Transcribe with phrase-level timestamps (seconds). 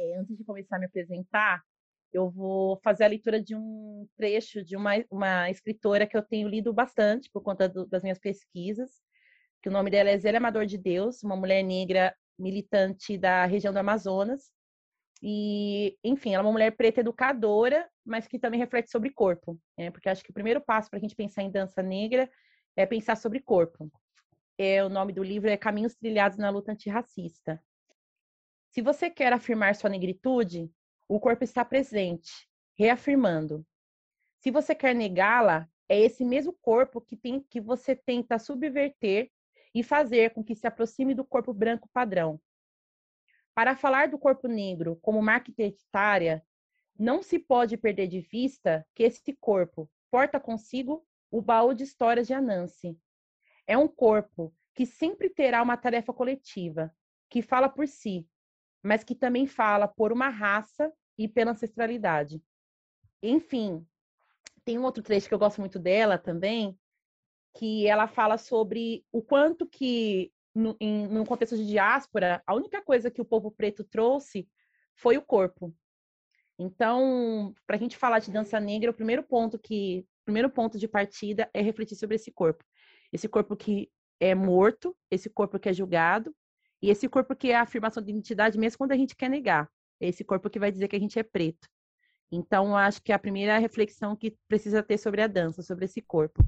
[0.00, 1.62] É, antes de começar a me apresentar,
[2.10, 6.48] eu vou fazer a leitura de um trecho de uma, uma escritora que eu tenho
[6.48, 8.90] lido bastante por conta do, das minhas pesquisas,
[9.62, 13.74] que o nome dela é Zélia Amador de Deus, uma mulher negra militante da região
[13.74, 14.50] do Amazonas.
[15.22, 19.90] E, enfim, ela é uma mulher preta educadora, mas que também reflete sobre corpo, né?
[19.90, 22.30] porque acho que o primeiro passo para a gente pensar em dança negra
[22.74, 23.92] é pensar sobre corpo.
[24.56, 27.62] É, o nome do livro é Caminhos Trilhados na Luta Antirracista.
[28.70, 30.70] Se você quer afirmar sua negritude,
[31.08, 33.66] o corpo está presente, reafirmando.
[34.38, 39.28] Se você quer negá-la, é esse mesmo corpo que, tem, que você tenta subverter
[39.74, 42.40] e fazer com que se aproxime do corpo branco padrão.
[43.52, 46.44] Para falar do corpo negro como marca identitária,
[46.96, 52.28] não se pode perder de vista que esse corpo porta consigo o baú de histórias
[52.28, 52.96] de Anansi.
[53.66, 56.94] É um corpo que sempre terá uma tarefa coletiva,
[57.28, 58.28] que fala por si,
[58.82, 62.42] mas que também fala por uma raça e pela ancestralidade.
[63.22, 63.86] Enfim,
[64.64, 66.78] tem um outro trecho que eu gosto muito dela também,
[67.56, 72.82] que ela fala sobre o quanto que, no, em, no contexto de diáspora, a única
[72.82, 74.48] coisa que o povo preto trouxe
[74.94, 75.74] foi o corpo.
[76.58, 80.86] Então, para a gente falar de dança negra, o primeiro ponto que, primeiro ponto de
[80.86, 82.64] partida é refletir sobre esse corpo.
[83.12, 86.34] Esse corpo que é morto, esse corpo que é julgado,
[86.82, 89.68] e esse corpo que é a afirmação de identidade mesmo quando a gente quer negar.
[90.00, 91.68] É esse corpo que vai dizer que a gente é preto.
[92.32, 96.00] Então, acho que é a primeira reflexão que precisa ter sobre a dança, sobre esse
[96.00, 96.42] corpo.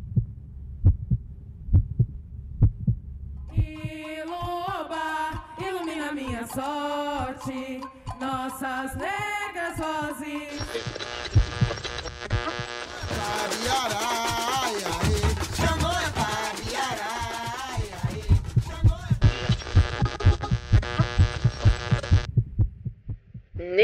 [3.53, 7.81] Iloba, ilumina minha sorte,
[8.21, 10.63] nossas negras vozes.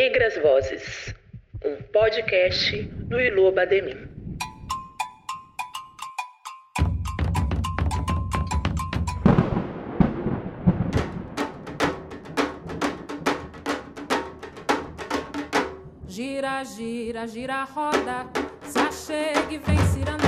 [0.09, 1.15] Negras Vozes,
[1.63, 4.09] um podcast do Ilu Bademim.
[16.07, 18.27] Gira, gira, gira a roda,
[18.63, 20.28] se achega e vem cirandar.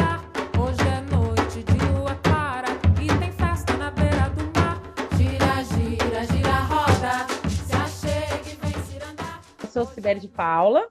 [9.85, 10.89] Sou Sibeli de Paula.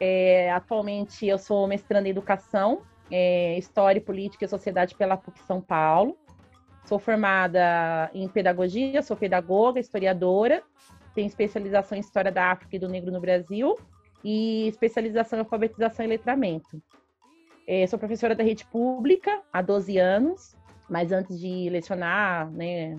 [0.00, 5.60] É, atualmente eu sou mestranda em Educação, é, História, Política e Sociedade pela PUC São
[5.60, 6.18] Paulo.
[6.84, 10.62] Sou formada em Pedagogia, sou pedagoga, historiadora,
[11.14, 13.78] tenho especialização em História da África e do Negro no Brasil
[14.24, 16.82] e especialização em Alfabetização e Letramento.
[17.68, 20.56] É, sou professora da rede pública há 12 anos,
[20.88, 22.98] mas antes de lecionar, né,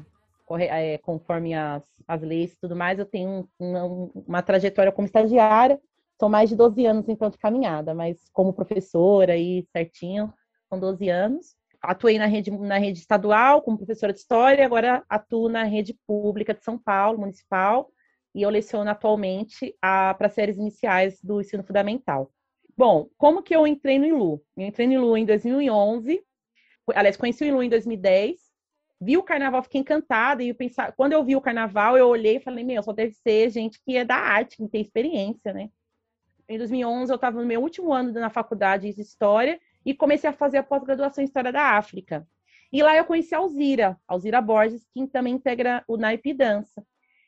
[0.57, 3.83] é, conforme as, as leis e tudo mais, eu tenho uma,
[4.27, 5.79] uma trajetória como estagiária,
[6.19, 10.33] são mais de 12 anos enquanto caminhada, mas como professora aí certinho,
[10.67, 11.55] são 12 anos.
[11.81, 16.53] Atuei na rede, na rede estadual como professora de história, agora atuo na rede pública
[16.53, 17.89] de São Paulo, municipal,
[18.35, 22.31] e eu leciono atualmente para séries iniciais do ensino fundamental.
[22.77, 24.43] Bom, como que eu entrei no ILU?
[24.57, 26.21] Eu entrei no ILU em 2011,
[26.95, 28.48] aliás, conheci o ILU em 2010,
[28.99, 32.37] vi o carnaval, fiquei encantada, e eu pensava, quando eu vi o carnaval, eu olhei
[32.37, 35.69] e falei, meu, só deve ser gente que é da arte, que tem experiência, né?
[36.47, 40.33] Em 2011, eu estava no meu último ano na faculdade de História e comecei a
[40.33, 42.27] fazer a pós-graduação em História da África.
[42.71, 46.83] E lá eu conheci a Alzira, Alzira Borges, que também integra o Naipe Dança.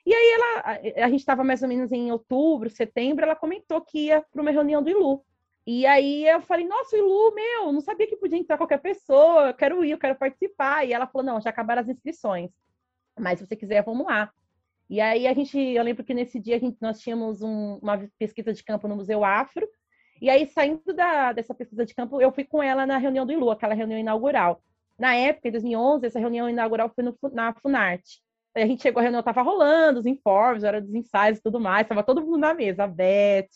[0.06, 4.08] E aí ela, a, gente estava mais ou menos em outubro, setembro, ela comentou que
[4.08, 5.24] ia para uma reunião do ILU.
[5.66, 9.54] E aí eu falei, nossa, ILU, meu, não sabia que podia entrar qualquer pessoa, eu
[9.54, 10.86] quero ir, eu quero participar.
[10.86, 12.50] E ela falou, não, já acabaram as inscrições.
[13.20, 14.32] Mas se você quiser, vamos lá.
[14.90, 17.98] E aí a gente, eu lembro que nesse dia a gente, nós tínhamos um, uma
[18.18, 19.68] pesquisa de campo no Museu Afro,
[20.22, 23.32] e aí saindo da, dessa pesquisa de campo, eu fui com ela na reunião do
[23.32, 24.62] ILU, aquela reunião inaugural.
[25.00, 28.22] Na época, em 2011, essa reunião inaugural foi no, na Funarte.
[28.54, 31.60] Aí a gente chegou, a reunião estava rolando, os informes, hora dos ensaios e tudo
[31.60, 33.48] mais, estava todo mundo na mesa, a Beth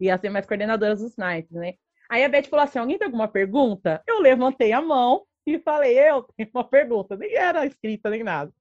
[0.00, 1.74] e as demais coordenadoras dos naipes, né?
[2.08, 4.02] Aí a Beth falou assim: alguém tem alguma pergunta?
[4.06, 8.52] Eu levantei a mão e falei, eu tenho uma pergunta, nem era escrita nem nada.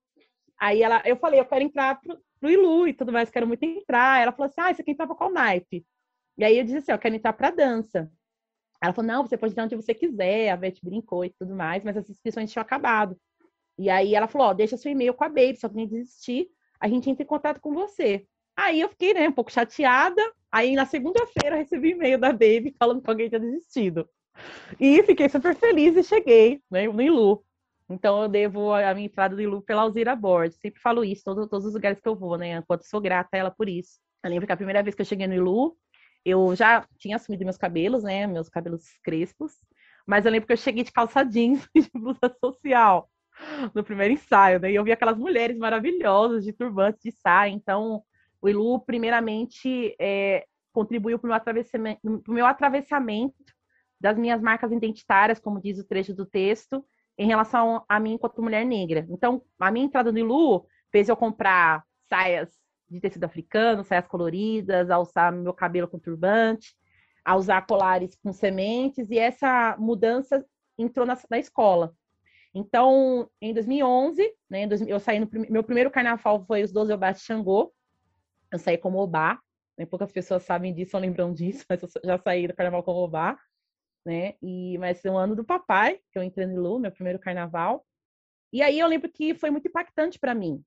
[0.60, 3.64] Aí ela, eu falei, eu quero entrar pro, pro Ilu e tudo mais, quero muito
[3.64, 4.22] entrar.
[4.22, 5.86] Ela falou assim: ah, você quer entrar para qual naipe?
[6.38, 8.12] E aí eu disse assim: eu quero entrar para dança.
[8.82, 10.50] Ela falou: não, você pode entrar onde você quiser.
[10.50, 13.18] A Beth brincou e tudo mais, mas as inscrições tinham acabado.
[13.78, 16.50] E aí ela falou: ó, deixa seu e-mail com a Baby, se alguém desistir,
[16.80, 18.28] a gente entra em contato com você.
[18.56, 20.22] Aí eu fiquei, né, um pouco chateada.
[20.52, 24.08] Aí na segunda-feira recebi e-mail da Baby falando que alguém tinha desistido.
[24.80, 27.44] E fiquei super feliz e cheguei né, no Ilu.
[27.90, 30.60] Então eu devo a minha entrada do Ilu pela Alzira Borges.
[30.60, 32.58] Sempre falo isso, todos, todos os lugares que eu vou, né?
[32.58, 34.00] Enquanto sou grata a ela por isso.
[34.24, 35.78] Eu lembro que a primeira vez que eu cheguei no Ilu,
[36.26, 38.28] eu já tinha assumido meus cabelos, né?
[38.28, 39.54] Meus cabelos crespos.
[40.06, 43.10] Mas eu lembro que eu cheguei de calça jeans e de blusa social
[43.74, 44.72] no primeiro ensaio, né?
[44.72, 47.52] E eu vi aquelas mulheres maravilhosas de turbante, de saia.
[47.52, 48.04] Então,
[48.48, 53.36] o Ilu, primeiramente, é, contribuiu para o meu atravessamento,
[54.00, 56.86] das minhas marcas identitárias, como diz o trecho do texto,
[57.18, 59.06] em relação a mim enquanto mulher negra.
[59.10, 62.52] Então, a minha entrada no Ilu fez eu comprar saias
[62.88, 66.76] de tecido africano, saias coloridas, a usar meu cabelo com turbante,
[67.26, 70.46] a usar colares com sementes, e essa mudança
[70.78, 71.94] entrou na, na escola.
[72.54, 77.24] Então, em 2011, né, eu saí no meu primeiro carnaval foi os 12 Obás de
[77.24, 77.74] Xangô.
[78.52, 79.40] Eu saí como Obá,
[79.78, 83.00] né, poucas pessoas sabem disso ou lembram disso, mas eu já saí do carnaval como
[83.00, 83.38] Obá,
[84.06, 84.36] né?
[84.42, 87.86] E mas é um ano do papai, que eu entrei no Lu, meu primeiro carnaval.
[88.54, 90.64] E aí eu lembro que foi muito impactante para mim,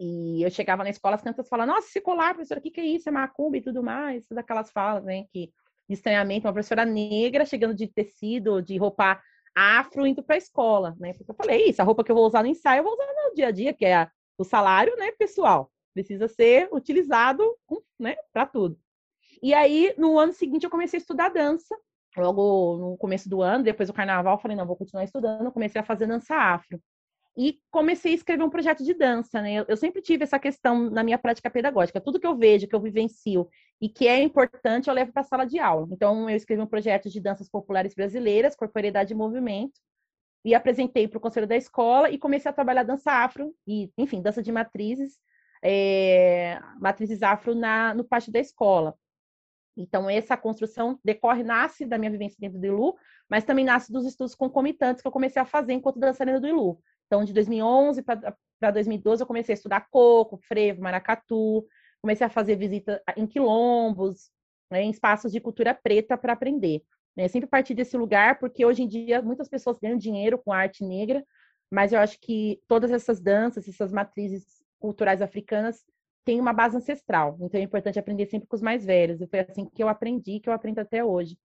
[0.00, 2.80] e eu chegava na escola, as crianças falavam, nossa, esse colar, professora, o que, que
[2.80, 3.06] é isso?
[3.06, 5.26] É macumba e tudo mais, todas aquelas falas, né?
[5.30, 5.52] Que,
[5.90, 9.20] estranhamento, uma professora negra chegando de tecido, de roupa
[9.54, 11.12] afro, indo para a escola, né?
[11.12, 13.06] Porque eu falei, isso, a roupa que eu vou usar no ensaio, eu vou usar
[13.28, 14.08] no dia a dia, que é
[14.38, 15.70] o salário, né, pessoal.
[15.92, 17.42] Precisa ser utilizado,
[17.98, 18.78] né, para tudo.
[19.42, 21.76] E aí, no ano seguinte, eu comecei a estudar dança.
[22.16, 25.52] Logo no começo do ano, depois do carnaval, falei, não, vou continuar estudando.
[25.52, 26.80] Comecei a fazer dança afro
[27.36, 29.64] e comecei a escrever um projeto de dança, né?
[29.66, 32.00] Eu sempre tive essa questão na minha prática pedagógica.
[32.00, 33.48] Tudo que eu vejo, que eu vivencio
[33.80, 35.86] e que é importante, eu levo para a sala de aula.
[35.90, 39.80] Então, eu escrevi um projeto de danças populares brasileiras, corporeidade e movimento,
[40.44, 44.20] e apresentei para o conselho da escola e comecei a trabalhar dança afro e, enfim,
[44.20, 45.18] dança de matrizes,
[45.62, 48.94] é, matrizes afro na, no pátio da escola.
[49.76, 52.96] Então, essa construção decorre, nasce da minha vivência dentro do ILU,
[53.28, 56.80] mas também nasce dos estudos concomitantes que eu comecei a fazer enquanto dançarina do ILU.
[57.06, 61.66] Então, de 2011 para 2012, eu comecei a estudar coco, frevo, maracatu,
[62.00, 64.30] comecei a fazer visita em quilombos,
[64.70, 66.82] né, em espaços de cultura preta para aprender.
[67.16, 67.28] Né?
[67.28, 71.24] Sempre parti desse lugar, porque hoje em dia muitas pessoas ganham dinheiro com arte negra,
[71.70, 75.84] mas eu acho que todas essas danças, essas matrizes culturais africanas
[76.24, 77.36] têm uma base ancestral.
[77.40, 79.20] Então é importante aprender sempre com os mais velhos.
[79.20, 81.38] E foi assim que eu aprendi, que eu aprendo até hoje.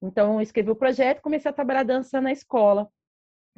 [0.00, 2.88] Então eu escrevi o projeto, comecei a trabalhar dança na escola.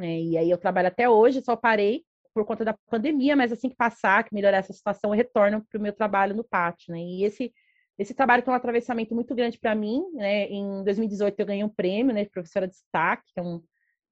[0.00, 3.69] É, e aí eu trabalho até hoje, só parei por conta da pandemia, mas assim
[3.69, 7.00] que passar, que melhorar essa situação, eu retorno para o meu trabalho no pátio, né?
[7.00, 7.52] E esse
[7.99, 10.46] esse trabalho tem um atravessamento muito grande para mim, né?
[10.46, 13.62] Em 2018 eu ganhei um prêmio, né, de professora de destaque, que é um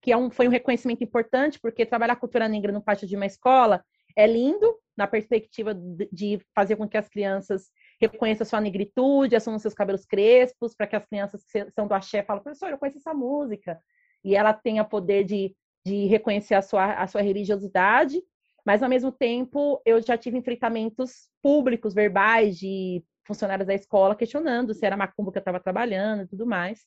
[0.00, 3.26] que é um, foi um reconhecimento importante, porque trabalhar cultura negra no pátio de uma
[3.26, 3.82] escola
[4.18, 5.74] é lindo, na perspectiva
[6.12, 7.70] de fazer com que as crianças
[8.00, 12.22] reconheçam sua negritude, assumam seus cabelos crespos, para que as crianças que são do axé
[12.22, 13.80] falem, professor, eu conheço essa música.
[14.24, 15.54] E ela tenha poder de
[15.88, 18.22] de reconhecer a sua, a sua religiosidade,
[18.64, 24.74] mas ao mesmo tempo eu já tive enfrentamentos públicos, verbais, de funcionários da escola questionando
[24.74, 26.80] se era macumba que eu estava trabalhando e tudo mais.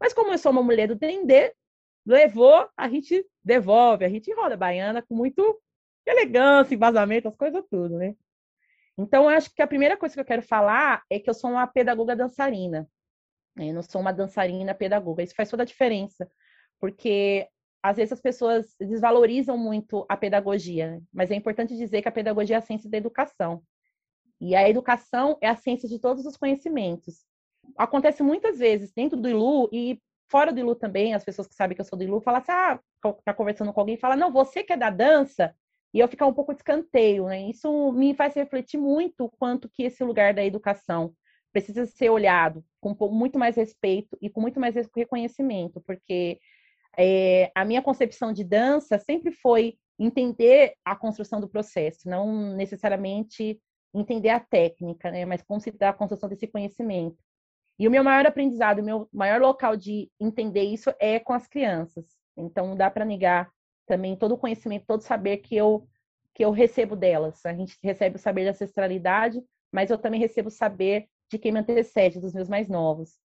[0.00, 1.52] Mas como eu sou uma mulher do Dendê,
[2.06, 5.60] levou, a gente devolve, a gente roda baiana com muito
[6.06, 8.14] elegância, embasamento, as coisas tudo, né?
[8.96, 11.50] Então, eu acho que a primeira coisa que eu quero falar é que eu sou
[11.50, 12.88] uma pedagoga dançarina.
[13.56, 13.70] Né?
[13.70, 15.22] Eu não sou uma dançarina pedagoga.
[15.22, 16.30] Isso faz toda a diferença,
[16.78, 17.48] porque
[17.82, 21.02] às vezes as pessoas desvalorizam muito a pedagogia, né?
[21.12, 23.62] mas é importante dizer que a pedagogia é a ciência da educação.
[24.40, 27.24] E a educação é a ciência de todos os conhecimentos.
[27.76, 31.74] Acontece muitas vezes dentro do ILU e fora do ILU também, as pessoas que sabem
[31.74, 32.80] que eu sou do ILU falam assim: ah,
[33.24, 35.54] tá conversando com alguém e fala, não, você que é da dança,
[35.94, 37.48] e eu ficar um pouco de escanteio, né?
[37.48, 41.14] Isso me faz refletir muito quanto que esse lugar da educação
[41.52, 46.40] precisa ser olhado com muito mais respeito e com muito mais reconhecimento, porque
[46.98, 53.60] é, a minha concepção de dança sempre foi entender a construção do processo, não necessariamente
[53.94, 57.16] entender a técnica, né, mas considerar a construção desse conhecimento.
[57.78, 61.46] E o meu maior aprendizado, o meu maior local de entender isso é com as
[61.46, 62.04] crianças.
[62.36, 63.48] Então, não dá para negar
[63.86, 65.86] também todo o conhecimento, todo o saber que eu
[66.34, 67.46] que eu recebo delas.
[67.46, 69.40] A gente recebe o saber da ancestralidade,
[69.72, 73.20] mas eu também recebo o saber de quem me antecede, dos meus mais novos.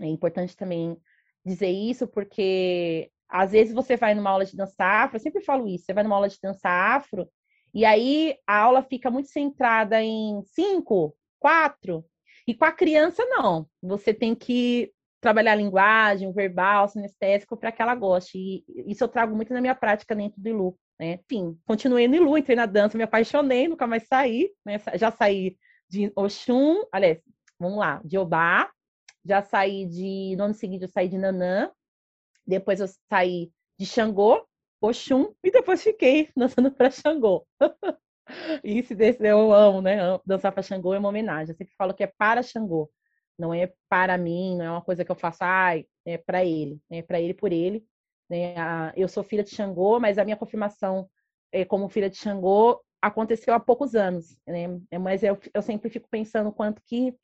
[0.00, 0.96] É importante também
[1.44, 5.66] dizer isso, porque às vezes você vai numa aula de dança afro, eu sempre falo
[5.66, 7.28] isso, você vai numa aula de dança afro,
[7.74, 12.04] e aí a aula fica muito centrada em cinco, quatro,
[12.46, 13.68] e com a criança não.
[13.82, 18.38] Você tem que trabalhar a linguagem, o verbal, o sinestésico para que ela goste.
[18.38, 20.78] E isso eu trago muito na minha prática dentro do ILU.
[20.98, 21.20] Né?
[21.24, 24.50] Enfim, continuei no ILU, entrei na dança, me apaixonei, nunca mais saí.
[24.64, 24.78] Né?
[24.94, 25.56] Já saí
[25.88, 27.18] de Oxum, aliás,
[27.58, 28.70] vamos lá, de Obá,
[29.24, 30.36] já saí de.
[30.36, 31.70] No ano seguinte, eu saí de Nanã.
[32.46, 34.46] Depois eu saí de Xangô,
[34.80, 37.46] Oxum, e depois fiquei dançando para Xangô.
[38.86, 39.98] Se desse, eu amo, né?
[40.24, 41.52] Dançar para Xangô é uma homenagem.
[41.52, 42.90] Eu sempre falo que é para Xangô,
[43.38, 46.80] não é para mim, não é uma coisa que eu faço, ai, é para ele,
[46.90, 47.84] é para ele por ele.
[48.28, 48.54] Né?
[48.96, 51.08] Eu sou filha de Xangô, mas a minha confirmação
[51.52, 54.80] é, como filha de Xangô aconteceu há poucos anos, né?
[54.90, 57.14] É, mas eu, eu sempre fico pensando quanto que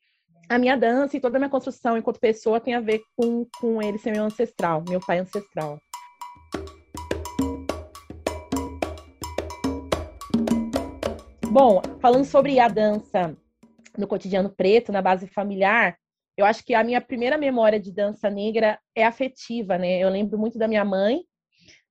[0.49, 3.81] a minha dança e toda a minha construção enquanto pessoa tem a ver com, com
[3.81, 5.77] ele ser meu ancestral, meu pai ancestral.
[11.49, 13.35] Bom, falando sobre a dança
[13.97, 15.97] no cotidiano preto, na base familiar,
[16.37, 19.99] eu acho que a minha primeira memória de dança negra é afetiva, né?
[19.99, 21.21] Eu lembro muito da minha mãe,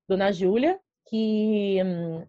[0.08, 2.26] Dona Júlia, que hum,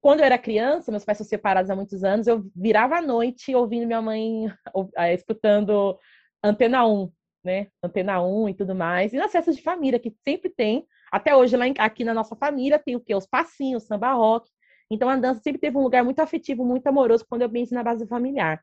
[0.00, 3.54] quando eu era criança, meus pais são separados há muitos anos, eu virava à noite
[3.54, 4.46] ouvindo minha mãe,
[4.98, 5.98] eh, escutando
[6.42, 7.10] Antena 1,
[7.44, 7.68] né?
[7.82, 9.12] Antena 1 e tudo mais.
[9.12, 12.78] E nas festas de família, que sempre tem, até hoje lá aqui na nossa família
[12.78, 13.14] tem o quê?
[13.14, 14.50] Os passinhos, samba rock.
[14.90, 17.82] Então a dança sempre teve um lugar muito afetivo, muito amoroso quando eu penso na
[17.82, 18.62] base familiar.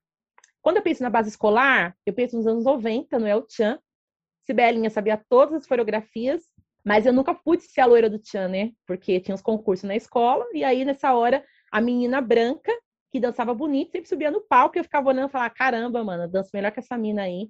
[0.62, 3.80] Quando eu penso na base escolar, eu penso nos anos 90, no El Chan.
[4.46, 6.44] Sibelinha sabia todas as coreografias,
[6.84, 8.72] mas eu nunca pude ser a loira do Chan, né?
[8.86, 12.72] Porque tinha uns concursos na escola, e aí nessa hora a menina branca,
[13.12, 16.24] que dançava bonito, sempre subia no palco e eu ficava olhando e falava: caramba, mano,
[16.24, 17.50] eu danço melhor que essa mina aí,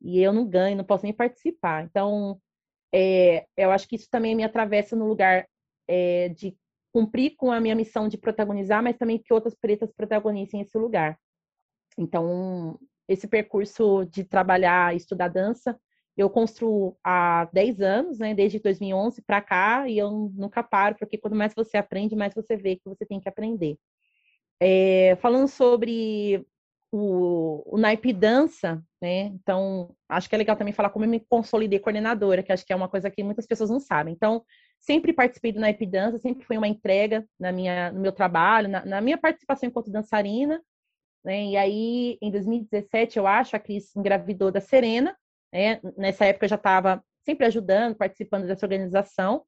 [0.00, 1.84] e eu não ganho, não posso nem participar.
[1.84, 2.40] Então,
[2.92, 5.46] é, eu acho que isso também me atravessa no lugar
[5.88, 6.56] é, de
[6.92, 11.18] cumprir com a minha missão de protagonizar, mas também que outras pretas protagonizem esse lugar.
[11.96, 15.78] Então, esse percurso de trabalhar e estudar dança,
[16.16, 21.18] eu construo há 10 anos, né, desde 2011 para cá, e eu nunca paro, porque
[21.18, 23.76] quanto mais você aprende, mais você vê que você tem que aprender.
[24.60, 26.46] É, falando sobre
[26.92, 31.18] o, o naipe dança, né, então acho que é legal também falar como eu me
[31.18, 34.14] consolidei coordenadora, que acho que é uma coisa que muitas pessoas não sabem.
[34.14, 34.44] Então,
[34.78, 38.84] sempre participei do naipe dança, sempre foi uma entrega na minha, no meu trabalho, na,
[38.84, 40.62] na minha participação enquanto dançarina,
[41.24, 41.44] né?
[41.46, 45.16] E aí, em 2017, eu acho, a Cris engravidou da Serena.
[45.52, 45.80] Né?
[45.96, 49.44] Nessa época eu já estava sempre ajudando, participando dessa organização.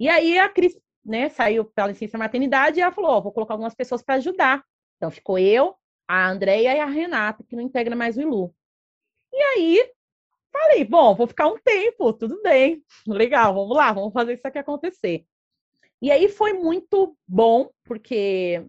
[0.00, 3.54] E aí a Cris né, saiu pela licença maternidade e ela falou: oh, vou colocar
[3.54, 4.64] algumas pessoas para ajudar.
[4.96, 5.74] Então ficou eu,
[6.08, 8.54] a Andréia e a Renata, que não integra mais o ILU.
[9.32, 9.92] E aí
[10.52, 14.58] falei: bom, vou ficar um tempo, tudo bem, legal, vamos lá, vamos fazer isso aqui
[14.58, 15.26] acontecer.
[16.00, 18.64] E aí foi muito bom, porque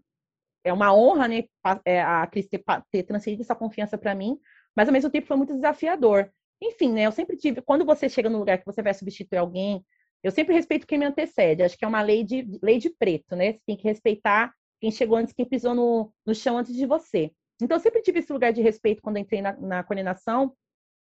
[0.64, 1.44] é uma honra, né,
[1.86, 4.40] é, a Cris ter, ter transferido essa confiança para mim,
[4.76, 6.32] mas ao mesmo tempo foi muito desafiador.
[6.62, 9.86] Enfim, né, eu sempre tive, quando você chega no lugar que você vai substituir alguém,
[10.24, 13.36] eu sempre respeito quem me antecede, acho que é uma lei de, lei de preto,
[13.36, 16.86] né, você tem que respeitar quem chegou antes, quem pisou no, no chão antes de
[16.86, 17.32] você.
[17.62, 20.54] Então, eu sempre tive esse lugar de respeito quando entrei na, na coordenação,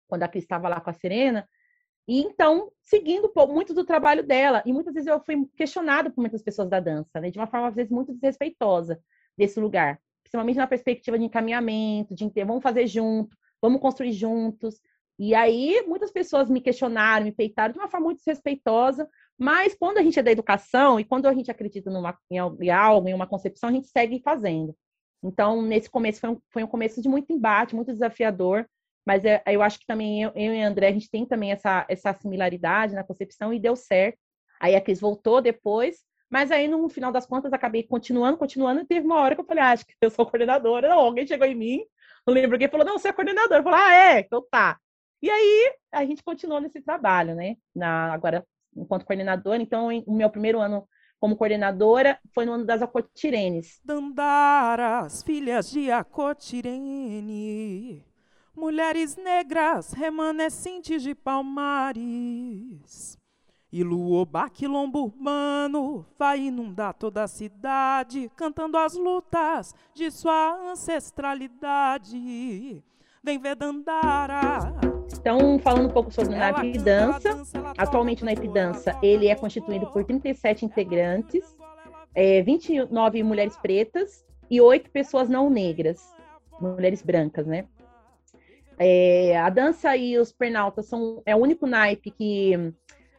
[0.07, 1.47] quando a Cris estava lá com a Serena,
[2.07, 6.41] e então, seguindo muito do trabalho dela, e muitas vezes eu fui questionada por muitas
[6.41, 9.01] pessoas da dança, né, de uma forma, às vezes, muito desrespeitosa
[9.37, 14.81] desse lugar, principalmente na perspectiva de encaminhamento, de vamos fazer junto, vamos construir juntos.
[15.19, 19.97] E aí muitas pessoas me questionaram, me peitaram de uma forma muito desrespeitosa, mas quando
[19.97, 23.27] a gente é da educação e quando a gente acredita numa, em algo, em uma
[23.27, 24.75] concepção, a gente segue fazendo.
[25.23, 28.67] Então, nesse começo foi um, foi um começo de muito embate, muito desafiador,
[29.05, 31.85] mas é, eu acho que também eu, eu e André, a gente tem também essa,
[31.89, 34.19] essa similaridade na concepção e deu certo.
[34.59, 38.85] Aí a Cris voltou depois, mas aí, no final das contas, acabei continuando, continuando, e
[38.85, 40.89] teve uma hora que eu falei, ah, acho que eu sou coordenadora.
[40.89, 41.85] Não, alguém chegou em mim,
[42.25, 43.59] não lembro quem falou, não, você é coordenadora.
[43.59, 44.19] Eu falei, ah, é?
[44.19, 44.77] Então tá.
[45.21, 47.55] E aí, a gente continuou nesse trabalho, né?
[47.73, 49.61] Na, agora, enquanto coordenadora.
[49.61, 50.87] Então, em, o meu primeiro ano
[51.19, 53.79] como coordenadora foi no ano das Acotirenes.
[53.83, 57.25] Dandaras, filhas de Acotirene,
[58.55, 61.97] mulheres negras, remanescentes de Palmares.
[63.69, 72.81] E Luoba, quilombo urbano, vai inundar toda a cidade, cantando as lutas de sua ancestralidade.
[73.21, 74.73] Vem ver Dandara.
[75.19, 77.43] Então, falando um pouco sobre o Naipe Dança,
[77.77, 81.57] atualmente o Naipe Dança, ele é constituído por 37 integrantes,
[82.15, 86.15] é, 29 mulheres pretas e 8 pessoas não negras,
[86.61, 87.65] mulheres brancas, né?
[88.79, 92.73] É, a dança e os pernaltas são é o único naipe que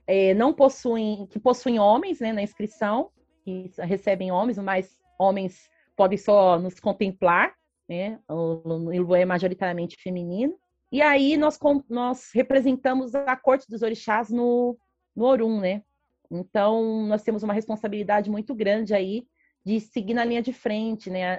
[0.09, 3.11] é, não possuem, que possuem homens né, na inscrição,
[3.45, 7.55] que recebem homens, mas homens podem só nos contemplar,
[7.87, 8.19] né?
[8.27, 10.59] O Ilu é majoritariamente feminino.
[10.91, 11.59] E aí nós,
[11.91, 14.79] nós representamos a corte dos orixás no,
[15.15, 15.83] no Orum, né?
[16.31, 19.27] Então nós temos uma responsabilidade muito grande aí
[19.65, 21.39] de seguir na linha de frente, né?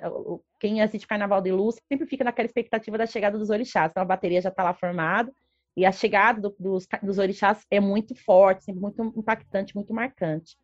[0.59, 3.89] Quem assiste Carnaval de Luz sempre fica naquela expectativa da chegada dos orixás.
[3.89, 5.33] Então a bateria já está lá formada
[5.75, 10.57] e a chegada do, dos, dos orixás é muito forte, muito impactante, muito marcante.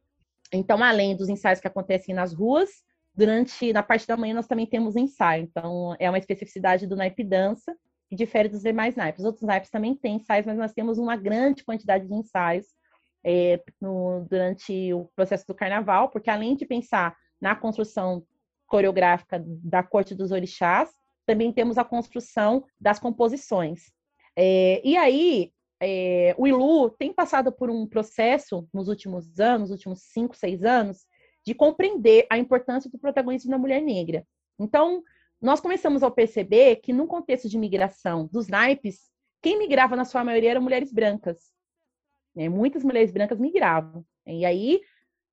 [0.51, 2.69] Então, além dos ensaios que acontecem nas ruas,
[3.15, 5.43] durante, na parte da manhã, nós também temos ensaio.
[5.43, 7.75] Então, é uma especificidade do naipe dança,
[8.09, 9.21] que difere dos demais naipes.
[9.21, 12.67] Os outros naipes também têm ensaios, mas nós temos uma grande quantidade de ensaios
[13.25, 18.23] é, no, durante o processo do carnaval, porque além de pensar na construção
[18.67, 20.89] coreográfica da corte dos orixás,
[21.25, 23.91] também temos a construção das composições.
[24.35, 30.01] É, e aí, é, o Ilu tem passado por um processo nos últimos anos, últimos
[30.03, 31.05] cinco, seis anos,
[31.45, 34.25] de compreender a importância do protagonismo da mulher negra.
[34.59, 35.03] Então,
[35.41, 39.09] nós começamos a perceber que, no contexto de migração dos naipes,
[39.41, 41.51] quem migrava na sua maioria eram mulheres brancas.
[42.35, 42.49] Né?
[42.49, 44.03] Muitas mulheres brancas migravam.
[44.25, 44.81] E aí,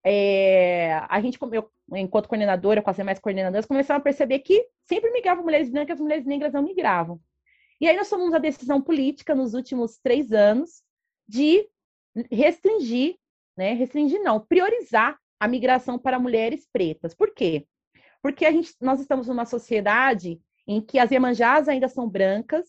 [0.04, 5.10] é, a gente, eu, enquanto coordenadora, com as demais coordenadoras, começamos a perceber que sempre
[5.10, 7.20] migravam mulheres brancas, mulheres negras não migravam.
[7.82, 10.84] E aí nós tomamos a decisão política nos últimos três anos
[11.26, 11.68] de
[12.30, 13.16] restringir,
[13.56, 17.12] né, restringir não, priorizar a migração para mulheres pretas.
[17.12, 17.66] Por quê?
[18.22, 22.68] Porque a gente, nós estamos numa sociedade em que as Iemanjás ainda são brancas,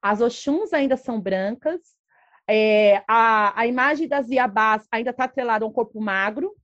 [0.00, 1.80] as Oxuns ainda são brancas,
[2.48, 6.54] é, a, a imagem das Iabás ainda está atrelada a um corpo magro,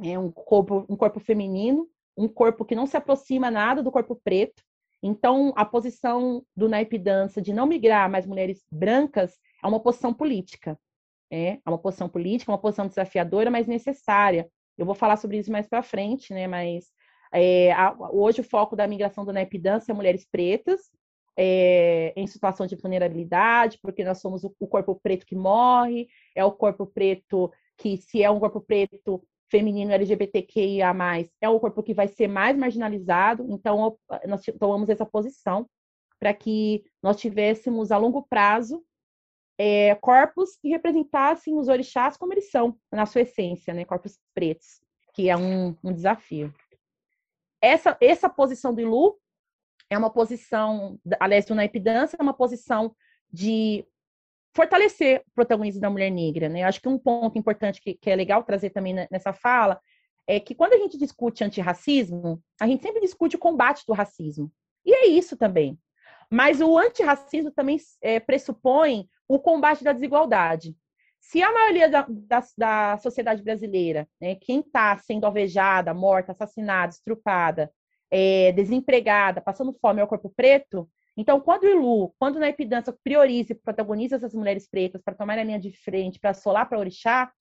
[0.00, 4.14] é um corpo, um corpo feminino, um corpo que não se aproxima nada do corpo
[4.14, 4.62] preto.
[5.02, 10.12] Então, a posição do naipe dança de não migrar mais mulheres brancas é uma posição
[10.12, 10.78] política.
[11.30, 14.48] É, é uma posição política, uma posição desafiadora, mas necessária.
[14.78, 16.46] Eu vou falar sobre isso mais para frente, né?
[16.46, 16.86] Mas
[17.32, 20.80] é, a, hoje o foco da migração do naipe dança é mulheres pretas,
[21.36, 26.44] é, em situação de vulnerabilidade, porque nós somos o, o corpo preto que morre, é
[26.44, 30.94] o corpo preto que, se é um corpo preto, feminino LGBTQIA+,
[31.40, 35.68] é o corpo que vai ser mais marginalizado, então nós tomamos essa posição
[36.18, 38.82] para que nós tivéssemos a longo prazo
[39.58, 43.84] é, corpos que representassem os orixás como eles são, na sua essência, né?
[43.84, 44.80] corpos pretos,
[45.14, 46.52] que é um, um desafio.
[47.60, 49.18] Essa, essa posição do Ilu
[49.88, 52.94] é uma posição, aliás, do Naipe Dança é uma posição
[53.32, 53.86] de
[54.56, 56.48] fortalecer o protagonismo da mulher negra.
[56.48, 56.62] Né?
[56.62, 59.80] Eu acho que um ponto importante que, que é legal trazer também nessa fala
[60.26, 64.50] é que quando a gente discute antirracismo, a gente sempre discute o combate do racismo.
[64.84, 65.78] E é isso também.
[66.30, 70.74] Mas o antirracismo também é, pressupõe o combate da desigualdade.
[71.20, 76.92] Se a maioria da, da, da sociedade brasileira, né, quem está sendo alvejada, morta, assassinada,
[76.92, 77.70] estrupada,
[78.10, 82.92] é, desempregada, passando fome é o corpo preto, então, quando o Ilu, quando na Epidança
[83.02, 86.78] prioriza e protagoniza essas mulheres pretas para tomar a linha de frente, para solar para
[86.78, 87.32] orixá,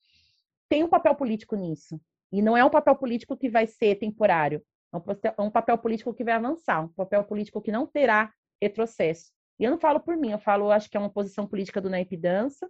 [0.70, 2.00] tem um papel político nisso.
[2.32, 4.64] E não é um papel político que vai ser temporário.
[4.94, 9.32] É um papel político que vai avançar, um papel político que não terá retrocesso.
[9.60, 11.90] E eu não falo por mim, eu falo, acho que é uma posição política do
[11.90, 12.70] Naip Dança,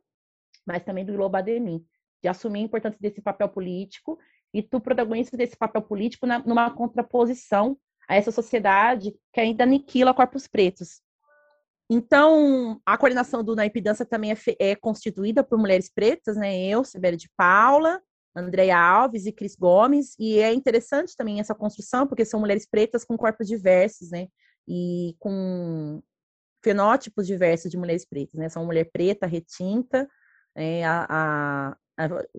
[0.65, 1.81] mas também do Iloba Ademir,
[2.21, 4.17] de assumir a importância desse papel político
[4.51, 10.13] e tu protagonista desse papel político na, numa contraposição a essa sociedade que ainda aniquila
[10.13, 11.01] corpos pretos.
[11.89, 16.57] Então, a coordenação do Naipe Dança também é, é, constituída por mulheres pretas, né?
[16.65, 18.01] Eu, Sibeli de Paula,
[18.35, 23.05] Andréia Alves e Cris Gomes, e é interessante também essa construção, porque são mulheres pretas
[23.05, 24.27] com corpos diversos, né?
[24.67, 26.01] E com
[26.63, 28.49] fenótipos diversos de mulheres pretas, né?
[28.49, 30.09] São mulher preta, retinta,
[30.55, 31.77] é, a, a,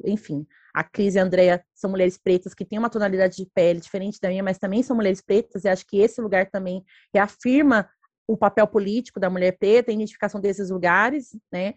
[0.05, 3.81] enfim, a Cris e a Andrea são mulheres pretas que têm uma tonalidade de pele
[3.81, 7.88] diferente da minha, mas também são mulheres pretas, e acho que esse lugar também reafirma
[8.27, 11.75] o papel político da mulher preta, a identificação desses lugares, né?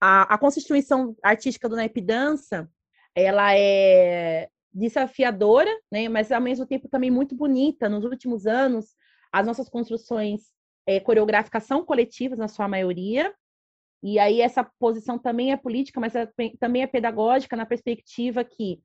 [0.00, 2.70] A, a constituição artística do naipe dança,
[3.14, 6.08] ela é desafiadora, né?
[6.08, 7.88] Mas ao mesmo tempo também muito bonita.
[7.88, 8.94] Nos últimos anos,
[9.32, 10.42] as nossas construções
[10.86, 13.34] é, coreográficas são coletivas na sua maioria,
[14.02, 18.80] e aí essa posição também é política, mas é, também é pedagógica na perspectiva que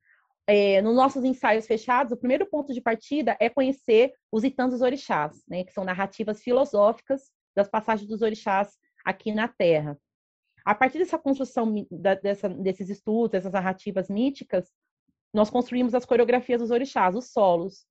[0.46, 4.80] é, nos nossos ensaios fechados, o primeiro ponto de partida é conhecer os itãs dos
[4.80, 9.98] orixás, né, que são narrativas filosóficas das passagens dos orixás aqui na Terra.
[10.64, 14.70] A partir dessa construção da, dessa, desses estudos, dessas narrativas míticas,
[15.32, 17.86] nós construímos as coreografias dos orixás, os solos.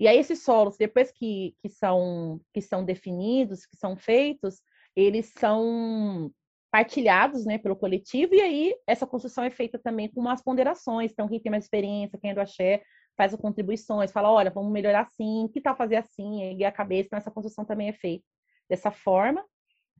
[0.00, 4.62] E aí esses solos, depois que, que, são, que são definidos, que são feitos,
[4.94, 6.30] eles são
[6.70, 11.12] partilhados né, pelo coletivo, e aí essa construção é feita também com umas ponderações.
[11.12, 12.82] Então, quem tem mais experiência, quem é do axé,
[13.16, 17.06] faz as contribuições, fala, olha, vamos melhorar assim, que tal fazer assim, e a cabeça.
[17.06, 18.24] Então, essa construção também é feita
[18.68, 19.44] dessa forma.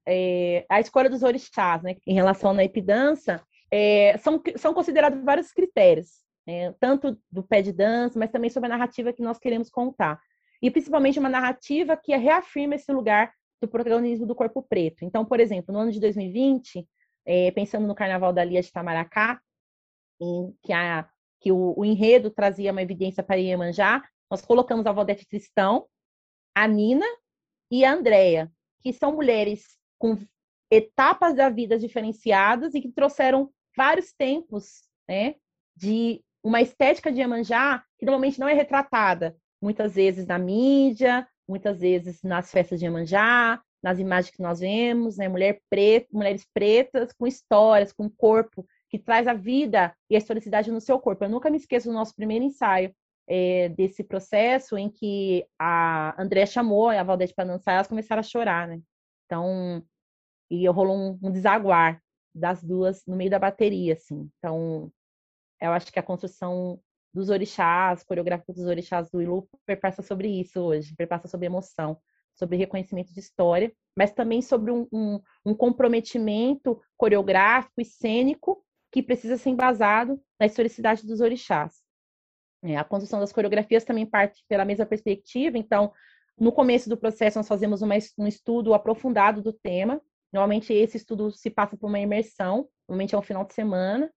[0.07, 5.53] É, a escolha dos orixás, né, em relação à epidança, é, são, são considerados vários
[5.53, 9.69] critérios, né, tanto do pé de dança, mas também sobre a narrativa que nós queremos
[9.71, 10.21] contar.
[10.63, 15.05] E principalmente uma narrativa que reafirma esse lugar do protagonismo do corpo preto.
[15.05, 16.87] Então, por exemplo, no ano de 2020,
[17.25, 19.41] é, pensando no Carnaval da Lia de Tamaracá,
[20.21, 21.09] em que, a,
[21.41, 25.87] que o, o, enredo trazia uma evidência para Iemanjá, nós colocamos a Valdete Tristão,
[26.55, 27.07] a Nina
[27.71, 28.51] e a Andrea,
[28.83, 30.19] que são mulheres com
[30.71, 35.37] etapas da vida diferenciadas e que trouxeram vários tempos, né,
[35.77, 41.81] de uma estética de Iemanjá que normalmente não é retratada, muitas vezes na mídia, muitas
[41.81, 47.13] vezes nas festas de Iemanjá, nas imagens que nós vemos, né, mulher preta, mulheres pretas
[47.13, 51.25] com histórias, com corpo que traz a vida e a historicidade no seu corpo.
[51.25, 52.95] Eu nunca me esqueço do nosso primeiro ensaio
[53.29, 58.23] é, desse processo em que a André chamou a Valdete para dançar, elas começaram a
[58.23, 58.81] chorar, né?
[59.27, 59.85] Então,
[60.51, 62.03] e rolou um, um desaguar
[62.35, 64.31] das duas no meio da bateria, assim.
[64.39, 64.91] Então,
[65.61, 66.81] eu acho que a construção
[67.19, 71.99] dos orixás, coreográfica dos orixás do Ilu, perpassa sobre isso hoje, perpassa sobre emoção,
[72.35, 79.03] sobre reconhecimento de história, mas também sobre um, um, um comprometimento coreográfico e cênico que
[79.03, 81.83] precisa ser embasado na historicidade dos orixás.
[82.63, 85.93] É, a construção das coreografias também parte pela mesma perspectiva, então,
[86.39, 90.01] no começo do processo, nós fazemos uma, um estudo aprofundado do tema.
[90.33, 94.11] Normalmente, esse estudo se passa por uma imersão, normalmente é um final de semana.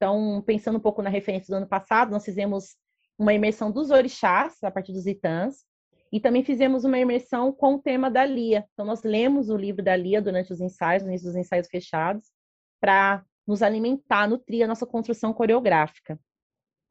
[0.00, 2.74] Então, pensando um pouco na referência do ano passado, nós fizemos
[3.18, 5.66] uma imersão dos orixás, a partir dos itãs,
[6.10, 8.64] e também fizemos uma imersão com o tema da Lia.
[8.72, 12.28] Então, nós lemos o livro da Lia durante os ensaios, no início dos ensaios fechados,
[12.80, 16.18] para nos alimentar, nutrir a nossa construção coreográfica.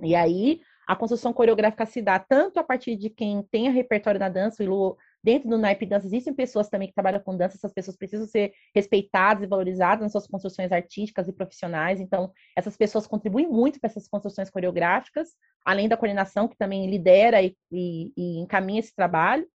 [0.02, 4.20] E aí, a construção coreográfica se dá tanto a partir de quem tem a repertório
[4.20, 7.74] da dança, o dentro do naipe dança existem pessoas também que trabalham com dança, essas
[7.74, 13.08] pessoas precisam ser respeitadas e valorizadas nas suas construções artísticas e profissionais, então essas pessoas
[13.08, 15.30] contribuem muito para essas construções coreográficas,
[15.66, 19.48] além da coordenação que também lidera e, e, e encaminha esse trabalho,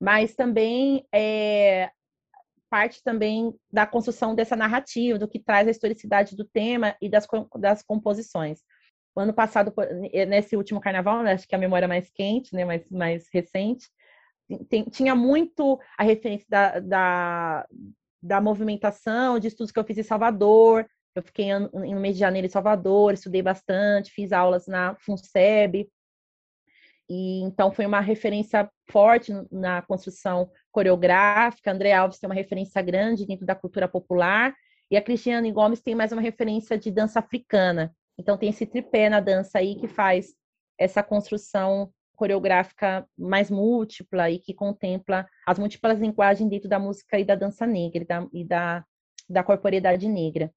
[0.00, 1.90] mas também é,
[2.70, 7.26] parte também da construção dessa narrativa, do que traz a historicidade do tema e das,
[7.58, 8.60] das composições.
[9.16, 9.74] O ano passado,
[10.28, 13.88] nesse último carnaval, né, acho que a memória é mais quente, né, mais, mais recente,
[14.68, 17.66] tem, tinha muito a referência da, da,
[18.22, 20.88] da, movimentação, de estudos que eu fiz em Salvador.
[21.14, 25.88] Eu fiquei no mês de janeiro em Salvador, estudei bastante, fiz aulas na FUNSEB.
[27.10, 31.72] E então foi uma referência forte na construção coreográfica.
[31.72, 34.54] André Alves tem uma referência grande dentro da cultura popular.
[34.90, 37.94] E a Cristiane Gomes tem mais uma referência de dança africana.
[38.18, 40.34] Então tem esse tripé na dança aí que faz
[40.78, 47.24] essa construção coreográfica mais múltipla e que contempla as múltiplas linguagens dentro da música e
[47.24, 48.84] da dança negra e da, e da,
[49.30, 50.52] da corporeidade negra.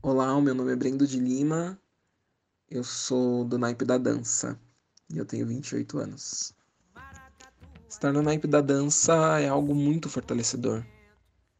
[0.00, 1.76] Olá, o meu nome é Brendo de Lima,
[2.70, 4.56] eu sou do naipe da dança
[5.12, 6.54] e eu tenho 28 anos.
[7.88, 10.84] Estar no naipe da dança é algo muito fortalecedor.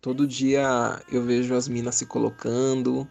[0.01, 3.09] Todo dia eu vejo as minas se colocando,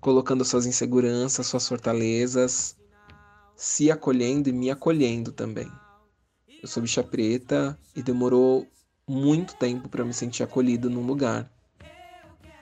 [0.00, 2.75] colocando suas inseguranças, suas fortalezas,
[3.56, 5.70] se acolhendo e me acolhendo também.
[6.62, 8.68] Eu sou bicha preta e demorou
[9.08, 11.50] muito tempo para me sentir acolhido num lugar.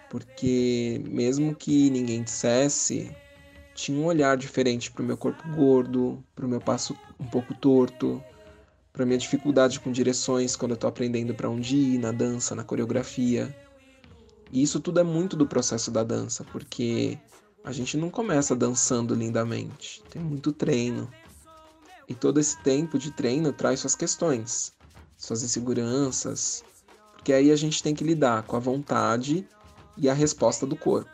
[0.08, 3.10] Porque mesmo que ninguém dissesse,
[3.74, 7.52] tinha um olhar diferente para o meu corpo gordo, para o meu passo um pouco
[7.54, 8.22] torto,
[8.92, 12.62] para minha dificuldade com direções quando eu estou aprendendo para onde ir na dança, na
[12.62, 13.54] coreografia.
[14.52, 17.18] E isso tudo é muito do processo da dança, porque
[17.64, 21.08] a gente não começa dançando lindamente, tem muito treino.
[22.06, 24.74] E todo esse tempo de treino traz suas questões,
[25.16, 26.62] suas inseguranças,
[27.14, 29.48] porque aí a gente tem que lidar com a vontade
[29.96, 31.10] e a resposta do corpo.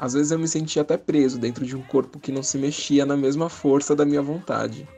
[0.00, 3.04] Às vezes eu me sentia até preso dentro de um corpo que não se mexia
[3.04, 4.88] na mesma força da minha vontade.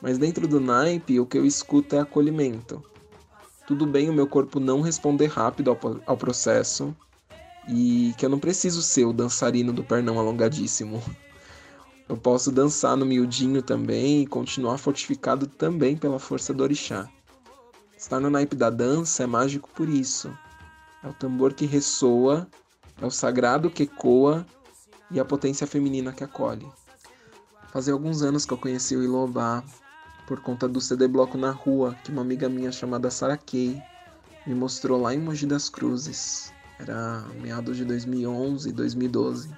[0.00, 2.80] Mas dentro do naipe, o que eu escuto é acolhimento.
[3.66, 6.94] Tudo bem o meu corpo não responder rápido ao, ao processo,
[7.68, 11.02] e que eu não preciso ser o dançarino do pernão alongadíssimo.
[12.08, 17.08] Eu posso dançar no miudinho também e continuar fortificado também pela força do orixá.
[17.96, 20.36] Estar no naipe da dança é mágico por isso.
[21.02, 22.46] É o tambor que ressoa,
[23.00, 24.46] é o sagrado que ecoa
[25.10, 26.66] e a potência feminina que acolhe.
[27.72, 29.64] Fazia alguns anos que eu conheci o Ilobá
[30.26, 33.82] por conta do CD Bloco na Rua, que uma amiga minha chamada Sarah Kay
[34.46, 36.52] me mostrou lá em Mogi das Cruzes.
[36.78, 39.54] Era meados de 2011 e 2012.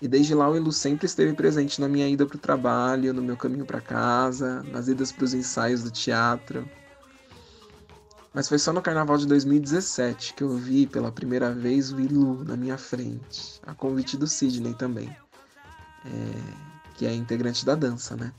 [0.00, 3.20] E desde lá o Ilu sempre esteve presente na minha ida para o trabalho, no
[3.20, 6.68] meu caminho para casa, nas idas para os ensaios do teatro.
[8.32, 12.44] Mas foi só no carnaval de 2017 que eu vi pela primeira vez o Ilu
[12.44, 15.08] na minha frente, a convite do Sidney também,
[16.04, 18.32] é, que é integrante da dança, né?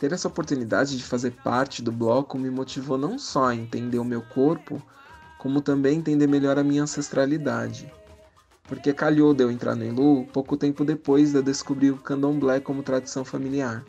[0.00, 4.04] Ter essa oportunidade de fazer parte do bloco me motivou não só a entender o
[4.04, 4.82] meu corpo,
[5.38, 7.90] como também entender melhor a minha ancestralidade.
[8.68, 12.60] porque calhou de eu entrar no Ilu pouco tempo depois de eu descobrir o candomblé
[12.60, 13.82] como tradição familiar.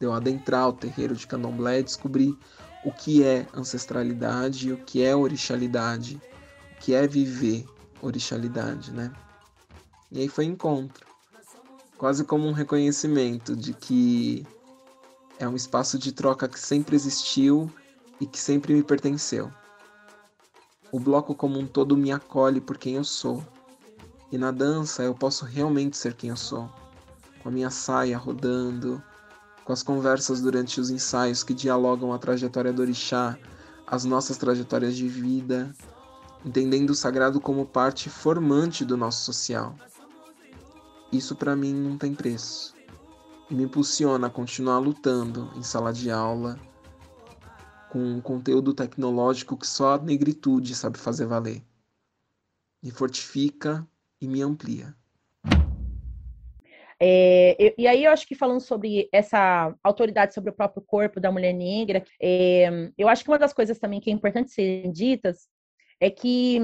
[0.00, 2.36] De eu adentrar o terreiro de candomblé e descobrir
[2.84, 6.20] o que é ancestralidade, o que é orixalidade,
[6.72, 7.64] o que é viver
[8.02, 9.12] orixalidade, né?
[10.10, 11.06] E aí foi encontro,
[11.96, 14.44] quase como um reconhecimento de que
[15.38, 17.70] é um espaço de troca que sempre existiu
[18.20, 19.50] e que sempre me pertenceu.
[20.92, 23.44] O bloco como um todo me acolhe por quem eu sou.
[24.30, 26.68] E na dança eu posso realmente ser quem eu sou.
[27.42, 29.02] Com a minha saia rodando,
[29.64, 33.36] com as conversas durante os ensaios que dialogam a trajetória do orixá,
[33.86, 35.74] as nossas trajetórias de vida,
[36.44, 39.74] entendendo o sagrado como parte formante do nosso social.
[41.12, 42.74] Isso para mim não tem preço.
[43.50, 46.58] E me impulsiona a continuar lutando em sala de aula,
[47.90, 51.62] com um conteúdo tecnológico que só a negritude sabe fazer valer.
[52.82, 53.86] Me fortifica
[54.20, 54.94] e me amplia.
[56.98, 61.30] É, e aí eu acho que falando sobre essa autoridade sobre o próprio corpo da
[61.30, 65.48] mulher negra, é, eu acho que uma das coisas também que é importante serem ditas
[66.00, 66.58] é que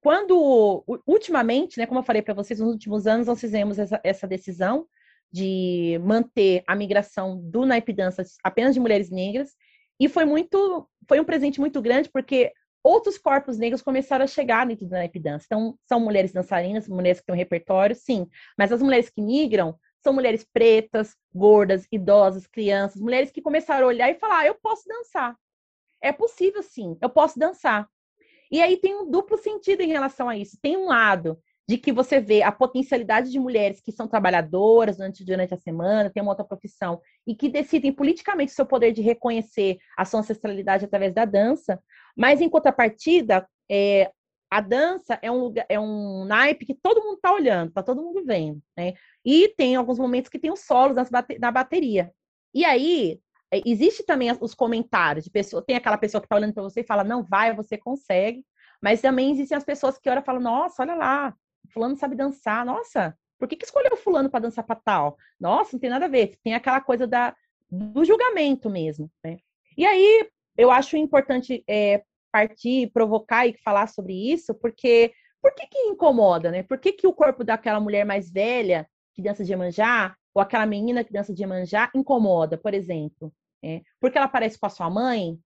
[0.00, 4.26] quando ultimamente, né, como eu falei para vocês, nos últimos anos nós fizemos essa, essa
[4.26, 4.86] decisão
[5.30, 9.50] de manter a migração do naipe dança apenas de mulheres negras
[9.98, 14.66] e foi muito, foi um presente muito grande, porque outros corpos negros começaram a chegar
[14.66, 15.44] dentro da naipe dança.
[15.46, 18.26] Então, são mulheres dançarinas, mulheres que têm um repertório, sim.
[18.56, 23.88] Mas as mulheres que migram são mulheres pretas, gordas, idosas, crianças, mulheres que começaram a
[23.88, 25.36] olhar e falar: ah, eu posso dançar.
[26.00, 27.88] É possível, sim, eu posso dançar.
[28.50, 30.56] E aí tem um duplo sentido em relação a isso.
[30.62, 35.22] Tem um lado de que você vê a potencialidade de mulheres que são trabalhadoras durante,
[35.22, 39.02] durante a semana, têm uma outra profissão, e que decidem politicamente o seu poder de
[39.02, 41.78] reconhecer a sua ancestralidade através da dança,
[42.16, 44.10] mas em contrapartida, é,
[44.50, 48.02] a dança é um lugar, é um naipe que todo mundo está olhando, está todo
[48.02, 48.94] mundo vendo, né?
[49.22, 50.96] E tem alguns momentos que tem os solos
[51.38, 52.10] na bateria.
[52.54, 53.20] E aí,
[53.52, 56.80] é, existe também os comentários de pessoa, tem aquela pessoa que está olhando para você
[56.80, 58.42] e fala, não vai, você consegue.
[58.82, 61.34] Mas também existem as pessoas que olham e falam, nossa, olha lá,
[61.68, 65.16] fulano sabe dançar, nossa, por que, que escolheu fulano para dançar para tal?
[65.38, 67.34] Nossa, não tem nada a ver, tem aquela coisa da,
[67.70, 69.38] do julgamento mesmo, né?
[69.76, 72.02] E aí, eu acho importante é,
[72.32, 76.62] partir, provocar e falar sobre isso, porque por que que incomoda, né?
[76.62, 80.66] Por que que o corpo daquela mulher mais velha que dança de Iemanjá, ou aquela
[80.66, 83.32] menina que dança de Iemanjá, incomoda, por exemplo?
[83.62, 85.38] É, porque ela parece com a sua mãe?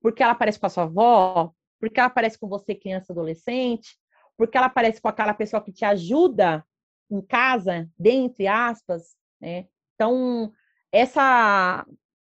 [0.00, 1.52] Porque ela parece com a sua avó?
[1.80, 3.96] Porque ela parece com você, criança, adolescente?
[4.36, 6.64] Porque ela parece com aquela pessoa que te ajuda
[7.10, 9.66] em casa, dentre aspas, né?
[9.94, 10.52] Então,
[10.90, 11.86] essa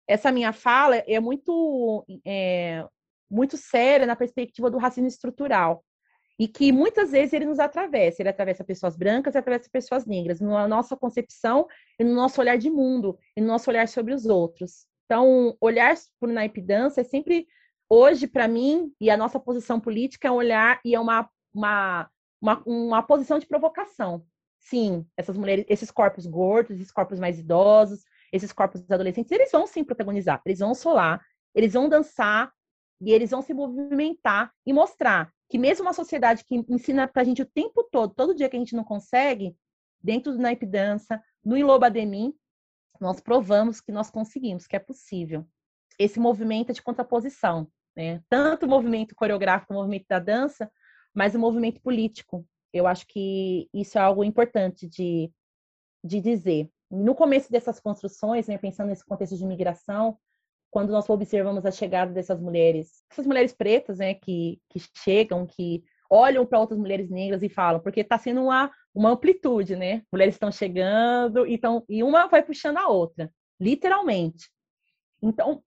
[0.08, 2.84] essa minha fala é muito é,
[3.30, 5.84] muito séria na perspectiva do racismo estrutural
[6.38, 10.66] e que muitas vezes ele nos atravessa, ele atravessa pessoas brancas, atravessa pessoas negras, na
[10.66, 14.86] nossa concepção e no nosso olhar de mundo, e no nosso olhar sobre os outros.
[15.04, 17.46] Então, olhar para o naipe dança é sempre,
[17.88, 22.08] hoje, para mim, e a nossa posição política é um olhar e é uma uma,
[22.40, 24.24] uma, uma posição de provocação.
[24.58, 29.66] Sim, essas mulheres, esses corpos gordos, esses corpos mais idosos, esses corpos adolescentes, eles vão
[29.66, 31.20] sim protagonizar, eles vão solar,
[31.54, 32.52] eles vão dançar
[33.00, 37.42] e eles vão se movimentar e mostrar que mesmo uma sociedade que ensina pra gente
[37.42, 39.54] o tempo todo, todo dia que a gente não consegue,
[40.00, 42.32] dentro do naipe dança, no Ilobademim,
[43.00, 45.46] nós provamos que nós conseguimos, que é possível.
[45.98, 48.22] Esse movimento é de contraposição, né?
[48.30, 50.70] Tanto o movimento coreográfico, o movimento da dança,
[51.14, 52.46] mas o movimento político.
[52.72, 55.30] Eu acho que isso é algo importante de,
[56.02, 56.70] de dizer.
[56.90, 60.18] No começo dessas construções, né, pensando nesse contexto de imigração,
[60.70, 65.84] quando nós observamos a chegada dessas mulheres, essas mulheres pretas, né, que, que chegam, que
[66.10, 70.02] olham para outras mulheres negras e falam, porque está sendo uma, uma amplitude, né?
[70.12, 74.50] Mulheres estão chegando e, tão, e uma vai puxando a outra, literalmente.
[75.22, 75.62] Então,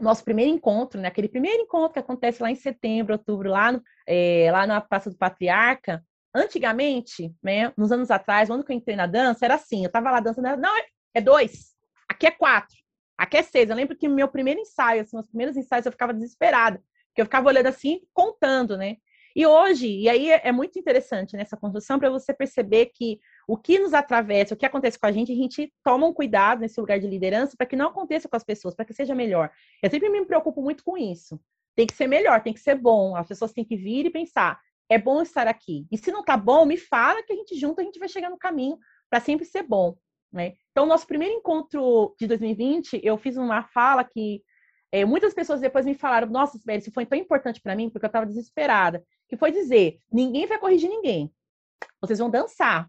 [0.00, 1.08] nosso primeiro encontro, né?
[1.08, 5.10] Aquele primeiro encontro que acontece lá em setembro, outubro, lá, no, é, lá na Praça
[5.10, 6.04] do Patriarca.
[6.34, 10.18] Antigamente, né, nos anos atrás, quando eu entrei na dança, era assim, eu tava lá
[10.18, 10.76] dançando, não,
[11.14, 11.76] é, dois,
[12.08, 12.74] aqui é quatro,
[13.16, 13.70] aqui é seis.
[13.70, 17.26] Eu lembro que meu primeiro ensaio, assim, os primeiros ensaios, eu ficava desesperada, porque eu
[17.26, 18.96] ficava olhando assim, contando, né?
[19.36, 23.56] E hoje, e aí é, é muito interessante nessa construção para você perceber que o
[23.56, 26.80] que nos atravessa, o que acontece com a gente, a gente toma um cuidado nesse
[26.80, 29.50] lugar de liderança para que não aconteça com as pessoas, para que seja melhor.
[29.82, 31.40] Eu sempre me preocupo muito com isso.
[31.74, 33.16] Tem que ser melhor, tem que ser bom.
[33.16, 35.86] As pessoas têm que vir e pensar: é bom estar aqui.
[35.90, 38.30] E se não tá bom, me fala que a gente junto a gente vai chegar
[38.30, 38.78] no caminho
[39.10, 39.96] para sempre ser bom.
[40.32, 40.54] Né?
[40.72, 44.42] Então, nosso primeiro encontro de 2020, eu fiz uma fala que
[44.90, 48.04] é, muitas pessoas depois me falaram, nossa, Sibeli, isso foi tão importante para mim, porque
[48.04, 51.32] eu estava desesperada, que foi dizer, ninguém vai corrigir ninguém.
[52.00, 52.88] Vocês vão dançar.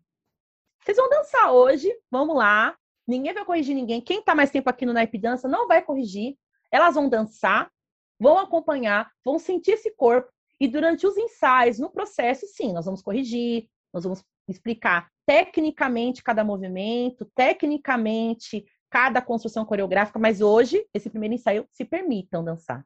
[0.86, 2.78] Vocês vão dançar hoje, vamos lá.
[3.08, 4.00] Ninguém vai corrigir ninguém.
[4.00, 6.38] Quem está mais tempo aqui no Naipe Dança não vai corrigir.
[6.72, 7.72] Elas vão dançar,
[8.20, 10.32] vão acompanhar, vão sentir esse corpo.
[10.60, 16.44] E durante os ensaios, no processo, sim, nós vamos corrigir, nós vamos explicar tecnicamente cada
[16.44, 22.86] movimento, tecnicamente cada construção coreográfica, mas hoje, esse primeiro ensaio, se permitam dançar.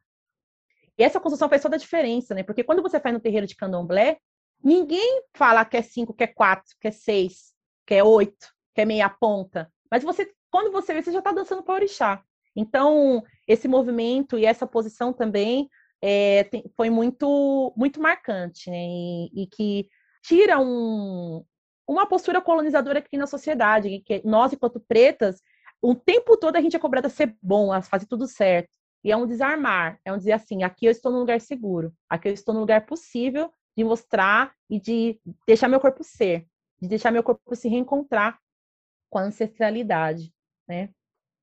[0.97, 2.43] E essa construção faz toda a diferença, né?
[2.43, 4.19] Porque quando você faz no terreiro de candomblé,
[4.63, 7.58] ninguém fala que é cinco, que é quatro, que é seis,
[7.89, 9.67] que é oito, que é meia ponta.
[9.89, 12.23] Mas você, quando você vê, você já está dançando para orixá.
[12.55, 15.67] Então, esse movimento e essa posição também
[15.99, 18.77] é, tem, foi muito, muito marcante, né?
[18.77, 19.89] E, e que
[20.21, 21.43] tira um,
[21.87, 25.41] uma postura colonizadora aqui na sociedade, que nós, enquanto pretas,
[25.81, 28.69] o tempo todo a gente é cobrada a ser bom, a fazer tudo certo.
[29.03, 32.27] E é um desarmar, é um dizer assim, aqui eu estou num lugar seguro, aqui
[32.27, 36.45] eu estou num lugar possível de mostrar e de deixar meu corpo ser,
[36.81, 38.39] de deixar meu corpo se reencontrar
[39.09, 40.33] com a ancestralidade,
[40.67, 40.89] né?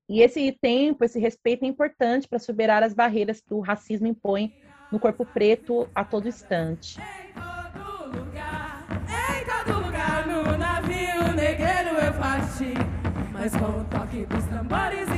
[0.09, 4.55] E esse tempo, esse respeito é importante para superar as barreiras que o racismo impõe
[4.89, 6.97] no corpo preto a todo instante.
[13.33, 15.16] Mas com o toque dos tambores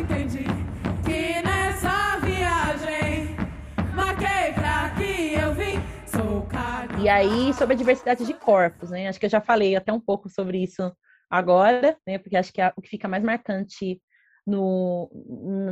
[7.10, 9.08] E aí, sobre a diversidade de corpos, né?
[9.08, 10.96] Acho que eu já falei até um pouco sobre isso
[11.28, 12.20] agora, né?
[12.20, 14.00] Porque acho que é o que fica mais marcante
[14.46, 15.10] no,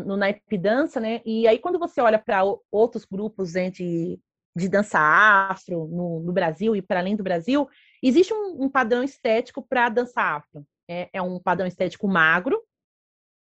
[0.04, 1.22] no naipe dança, né?
[1.24, 4.20] E aí, quando você olha para outros grupos né, de,
[4.56, 7.70] de dança afro no, no Brasil e para além do Brasil,
[8.02, 12.60] existe um, um padrão estético para dança afro é, é um padrão estético magro,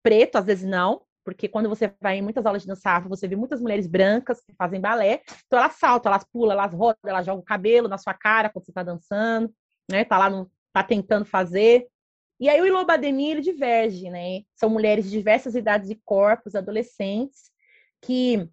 [0.01, 3.27] preto, às vezes não, porque quando você vai em muitas aulas de dança afro, você
[3.27, 7.25] vê muitas mulheres brancas que fazem balé, então elas saltam, elas pulam, elas rodam, elas
[7.25, 9.51] jogam o cabelo na sua cara quando você está dançando,
[9.91, 10.05] né?
[10.05, 11.87] Tá lá no, tá tentando fazer.
[12.39, 14.43] E aí o Ilobademi ele diverge, né?
[14.55, 17.49] São mulheres de diversas idades e corpos, adolescentes,
[18.01, 18.47] que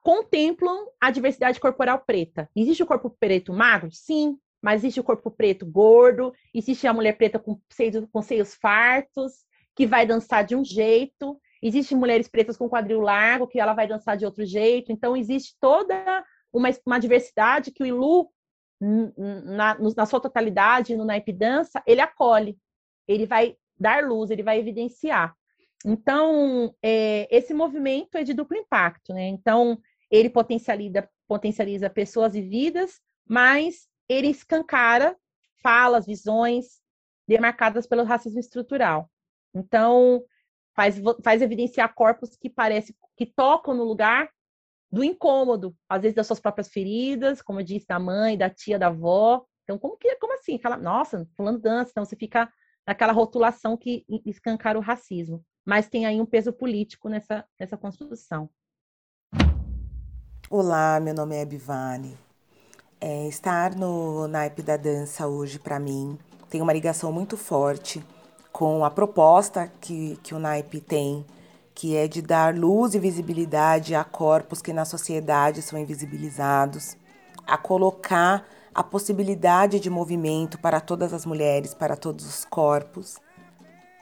[0.00, 2.48] contemplam a diversidade corporal preta.
[2.56, 3.90] Existe o corpo preto magro?
[3.92, 8.52] Sim mas existe o corpo preto gordo, existe a mulher preta com seios, com seios
[8.54, 9.44] fartos,
[9.76, 13.86] que vai dançar de um jeito, existem mulheres pretas com quadril largo, que ela vai
[13.86, 18.30] dançar de outro jeito, então existe toda uma, uma diversidade que o Ilu,
[18.80, 22.58] na, na sua totalidade, no naipe dança, ele acolhe,
[23.08, 25.34] ele vai dar luz, ele vai evidenciar.
[25.84, 29.28] Então, é, esse movimento é de duplo impacto, né?
[29.28, 29.78] Então,
[30.10, 35.16] ele potencializa, potencializa pessoas e vidas, mas ele escancara
[35.62, 36.80] falas, visões
[37.26, 39.10] demarcadas pelo racismo estrutural.
[39.54, 40.22] Então,
[40.76, 44.28] faz, faz evidenciar corpos que parecem que tocam no lugar
[44.92, 48.78] do incômodo, às vezes das suas próprias feridas, como eu disse, da mãe, da tia,
[48.78, 49.44] da avó.
[49.64, 50.56] Então, como que, como assim?
[50.56, 52.48] Aquela, nossa, fulano dança, então você fica
[52.86, 55.42] naquela rotulação que escancara o racismo.
[55.64, 58.48] Mas tem aí um peso político nessa, nessa construção.
[60.48, 62.16] Olá, meu nome é Bivane.
[63.00, 66.16] É, estar no naipe da dança hoje, para mim,
[66.48, 68.04] tem uma ligação muito forte
[68.56, 71.26] com a proposta que, que o naipe tem,
[71.74, 76.96] que é de dar luz e visibilidade a corpos que na sociedade são invisibilizados,
[77.46, 83.18] a colocar a possibilidade de movimento para todas as mulheres, para todos os corpos,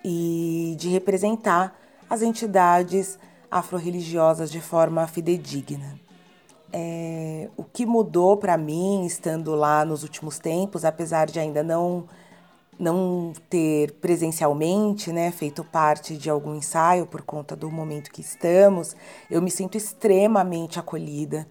[0.05, 1.77] e de representar
[2.09, 3.19] as entidades
[3.51, 5.99] afro-religiosas de forma fidedigna.
[6.73, 12.09] É, o que mudou para mim estando lá nos últimos tempos, apesar de ainda não
[12.79, 18.97] não ter presencialmente, né, feito parte de algum ensaio por conta do momento que estamos,
[19.31, 21.47] eu me sinto extremamente acolhida,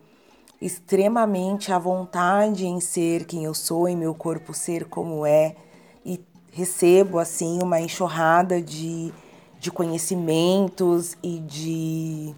[0.62, 5.55] extremamente à vontade em ser quem eu sou, em meu corpo ser como é,
[6.05, 6.19] e
[6.51, 9.13] recebo assim uma enxurrada de,
[9.59, 12.36] de conhecimentos e de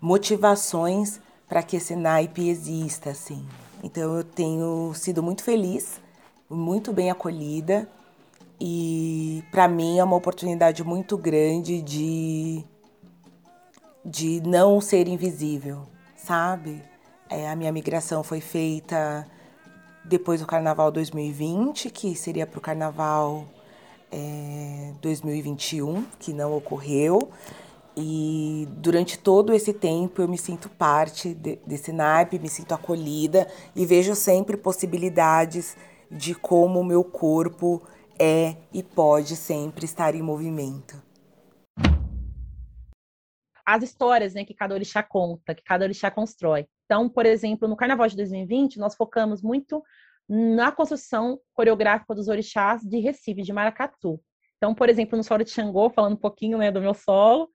[0.00, 3.46] motivações para que esse naipe exista, assim.
[3.84, 6.00] Então eu tenho sido muito feliz,
[6.48, 7.88] muito bem acolhida
[8.60, 12.64] e para mim é uma oportunidade muito grande de
[14.04, 15.86] de não ser invisível,
[16.16, 16.82] sabe?
[17.30, 19.26] É, a minha migração foi feita
[20.04, 23.46] depois do Carnaval 2020, que seria para o Carnaval
[24.10, 27.30] é, 2021, que não ocorreu.
[27.96, 33.46] E durante todo esse tempo eu me sinto parte de, desse naipe, me sinto acolhida
[33.76, 35.76] e vejo sempre possibilidades
[36.10, 37.82] de como o meu corpo
[38.22, 41.02] é e pode sempre estar em movimento.
[43.64, 46.66] as histórias né, que cada orixá conta, que cada orixá constrói.
[46.84, 49.82] Então, por exemplo, no Carnaval de 2020, nós focamos muito
[50.28, 54.20] na construção coreográfica dos orixás de Recife, de Maracatu.
[54.56, 57.48] Então, por exemplo, no solo de Xangô, falando um pouquinho né, do meu solo,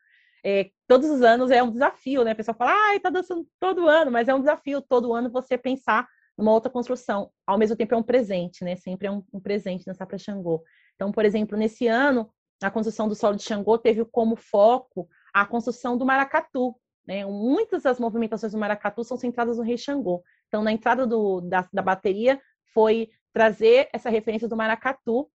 [0.43, 2.31] é, todos os anos é um desafio, né?
[2.31, 5.57] A pessoa fala, ah, tá dançando todo ano, mas é um desafio todo ano você
[5.57, 6.07] pensar
[6.37, 7.31] numa outra construção.
[7.45, 8.75] Ao mesmo tempo é um presente, né?
[8.75, 10.63] Sempre é um, um presente dançar para Xangô.
[10.95, 12.29] Então, por exemplo, nesse ano,
[12.61, 16.75] a construção do solo de Xangô teve como foco a construção do maracatu.
[17.07, 17.25] Né?
[17.25, 20.23] Muitas das movimentações do maracatu são centradas no rei Xangô.
[20.47, 22.39] Então, na entrada do, da, da bateria,
[22.73, 25.29] foi trazer essa referência do maracatu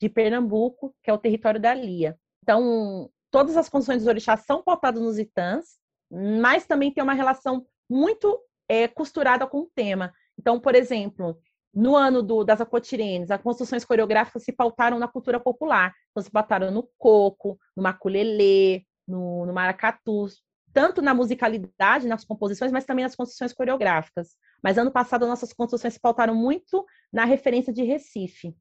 [0.00, 2.18] de Pernambuco, que é o território da Lia.
[2.42, 5.78] Então, todas as construções dos orixás são pautadas nos itãs,
[6.10, 8.38] mas também tem uma relação muito
[8.68, 10.12] é, costurada com o tema.
[10.38, 11.38] Então, por exemplo,
[11.74, 15.92] no ano do, das acotirenes, as construções coreográficas se pautaram na cultura popular.
[16.10, 20.26] Então, se pautaram no coco, no maculelê, no, no maracatu,
[20.72, 24.36] tanto na musicalidade, nas composições, mas também nas construções coreográficas.
[24.62, 28.54] Mas ano passado, nossas construções se pautaram muito na referência de Recife,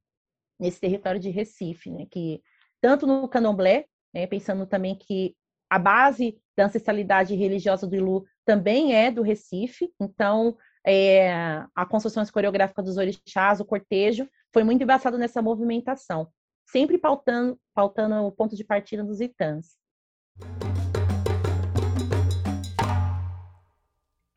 [0.59, 2.05] nesse território de Recife, né?
[2.09, 2.41] que
[2.79, 5.35] tanto no candomblé, né, pensando também que
[5.69, 10.55] a base da ancestralidade religiosa do Ilu também é do Recife, então
[10.85, 11.31] é,
[11.73, 16.27] a construção coreográfica dos orixás, o cortejo, foi muito embaçado nessa movimentação,
[16.69, 19.75] sempre pautando, pautando o ponto de partida dos itãs.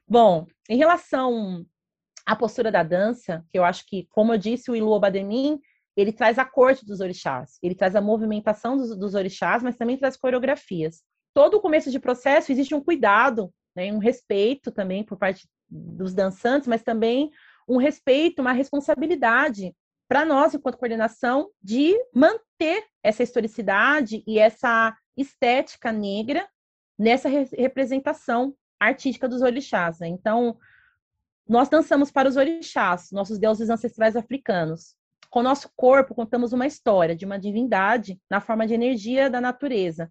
[0.08, 1.66] Bom, em relação
[2.24, 5.60] à postura da dança, que eu acho que, como eu disse, o Ilu Obademin,
[5.94, 9.98] ele traz a corte dos orixás, ele traz a movimentação dos, dos orixás, mas também
[9.98, 11.02] traz coreografias.
[11.34, 16.14] Todo o começo de processo existe um cuidado, né, um respeito também por parte dos
[16.14, 17.30] dançantes, mas também
[17.68, 19.74] um respeito, uma responsabilidade
[20.08, 26.48] para nós, enquanto coordenação, de manter essa historicidade e essa estética negra
[26.98, 29.98] nessa re representação artística dos orixás.
[29.98, 30.08] Né?
[30.08, 30.56] Então,
[31.46, 34.96] nós dançamos para os orixás, nossos deuses ancestrais africanos.
[35.30, 40.10] Com nosso corpo, contamos uma história de uma divindade na forma de energia da natureza.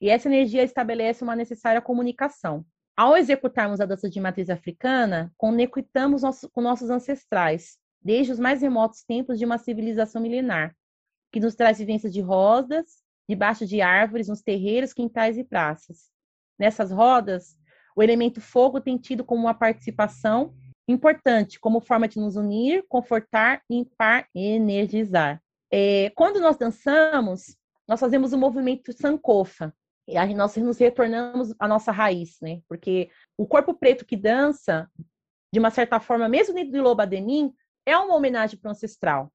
[0.00, 2.64] E essa energia estabelece uma necessária comunicação.
[2.96, 8.62] Ao executarmos a dança de matriz africana, conectamos nosso, com nossos ancestrais, desde os mais
[8.62, 10.74] remotos tempos de uma civilização milenar,
[11.32, 16.10] que nos traz vivências de rodas, debaixo de árvores, nos terreiros, quintais e praças.
[16.58, 17.56] Nessas rodas,
[17.96, 20.54] o elemento fogo tem tido como uma participação
[20.88, 25.40] importante, como forma de nos unir, confortar, limpar e energizar.
[25.70, 29.72] É, quando nós dançamos, nós fazemos o movimento sankofa,
[30.08, 32.60] e nós nos retornamos à nossa raiz, né?
[32.68, 34.90] Porque o corpo preto que dança,
[35.52, 37.52] de uma certa forma, mesmo dentro do Lobadenim,
[37.86, 39.32] é uma homenagem para o ancestral.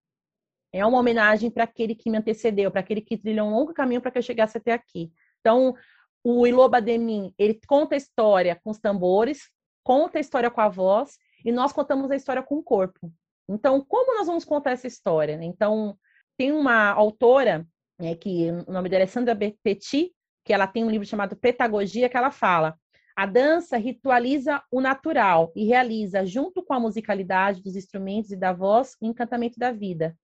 [0.74, 4.01] É uma homenagem para aquele que me antecedeu, para aquele que trilhou um longo caminho
[4.01, 5.11] para que eu chegasse até aqui.
[5.39, 5.76] Então,
[6.24, 9.49] o Ilobademin, ele conta a história com os tambores,
[9.84, 13.11] conta a história com a voz, e nós contamos a história com o corpo.
[13.47, 15.38] Então, como nós vamos contar essa história?
[15.38, 15.45] Né?
[15.45, 15.97] Então,
[16.36, 17.66] tem uma autora,
[17.99, 20.14] né, que o nome dela é Sandra Petit,
[20.46, 22.80] que ela tem um livro chamado Pedagogia, que ela fala:
[23.16, 28.54] a dança ritualiza o natural e realiza, junto com a musicalidade dos instrumentos e da
[28.54, 30.16] voz, o encantamento da vida.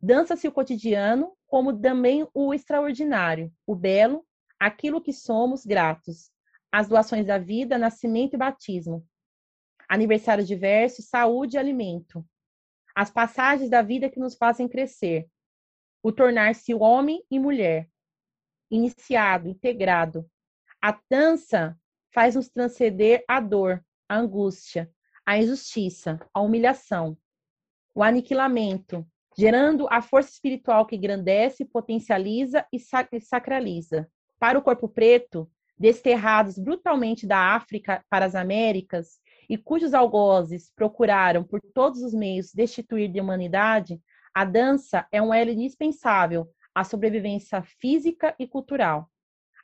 [0.00, 4.26] Dança-se o cotidiano, como também o extraordinário, o belo,
[4.60, 6.30] aquilo que somos gratos,
[6.70, 9.06] as doações da vida, nascimento e batismo,
[9.88, 12.22] aniversários diversos, saúde e alimento,
[12.94, 15.26] as passagens da vida que nos fazem crescer,
[16.02, 17.88] o tornar-se homem e mulher,
[18.70, 20.28] iniciado, integrado.
[20.82, 21.78] A dança
[22.12, 24.90] faz nos transcender a dor, a angústia,
[25.24, 27.16] a injustiça, a humilhação,
[27.94, 29.06] o aniquilamento,
[29.36, 32.78] gerando a força espiritual que engrandece, potencializa e
[33.20, 34.08] sacraliza.
[34.38, 41.44] Para o corpo preto, desterrados brutalmente da África para as Américas e cujos algozes procuraram
[41.44, 44.00] por todos os meios destituir de humanidade,
[44.34, 49.10] a dança é um elo indispensável a sobrevivência física e cultural.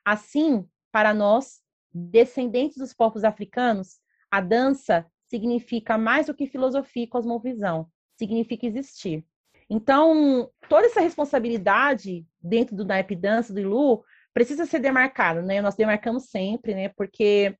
[0.02, 1.60] Assim, para nós,
[1.92, 4.00] descendentes dos povos africanos,
[4.30, 7.86] a dança significa mais do que filosofia e cosmovisão,
[8.18, 9.22] significa existir.
[9.68, 14.02] Então, toda essa responsabilidade dentro do naipe dança do Ilu
[14.32, 15.60] precisa ser demarcada, né?
[15.60, 16.88] Nós demarcamos sempre, né?
[16.96, 17.54] Porque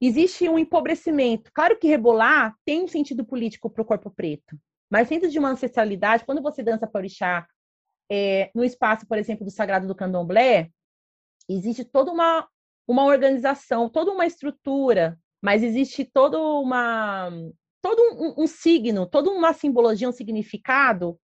[0.00, 1.50] existe um empobrecimento.
[1.52, 4.58] Claro que rebolar tem um sentido político para o corpo preto,
[4.90, 7.46] mas dentro de uma ancestralidade, quando você dança para orixá,
[8.10, 10.70] é, no espaço, por exemplo, do Sagrado do Candomblé,
[11.48, 12.48] existe toda uma,
[12.86, 17.30] uma organização, toda uma estrutura, mas existe toda uma
[17.82, 21.18] todo um, um signo, toda uma simbologia, um significado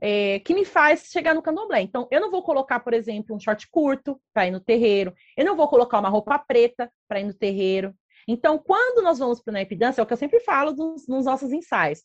[0.00, 1.82] é, que me faz chegar no candomblé.
[1.82, 5.44] Então, eu não vou colocar, por exemplo, um short curto para ir no terreiro, eu
[5.44, 7.94] não vou colocar uma roupa preta para ir no terreiro.
[8.26, 11.06] Então, quando nós vamos para o naipe dança, é o que eu sempre falo dos,
[11.06, 12.02] nos nossos ensaios.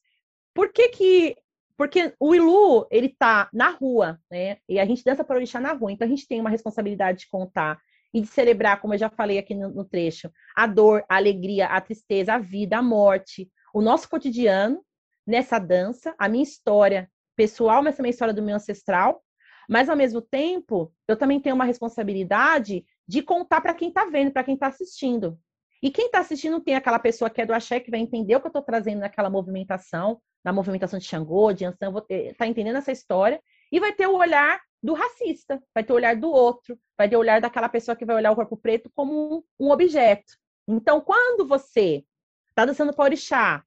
[0.54, 1.36] Por que que...
[1.78, 4.58] Porque o Ilu, ele tá na rua, né?
[4.68, 5.92] E a gente dança para orixá na rua.
[5.92, 7.80] Então, a gente tem uma responsabilidade de contar
[8.14, 11.68] e de celebrar, como eu já falei aqui no, no trecho, a dor, a alegria,
[11.68, 14.84] a tristeza, a vida, a morte, o nosso cotidiano
[15.26, 19.22] nessa dança, a minha história pessoal, mas também a história do meu ancestral.
[19.70, 24.32] Mas, ao mesmo tempo, eu também tenho uma responsabilidade de contar para quem está vendo,
[24.32, 25.38] para quem está assistindo.
[25.84, 28.40] E quem está assistindo tem aquela pessoa que é do axé, que vai entender o
[28.40, 32.92] que eu estou trazendo naquela movimentação, na movimentação de Xangô, de Ansan, está entendendo essa
[32.92, 37.10] história, e vai ter o olhar do racista, vai ter o olhar do outro, vai
[37.10, 40.38] ter o olhar daquela pessoa que vai olhar o corpo preto como um, um objeto.
[40.68, 42.04] Então, quando você
[42.50, 43.64] está dançando para orixá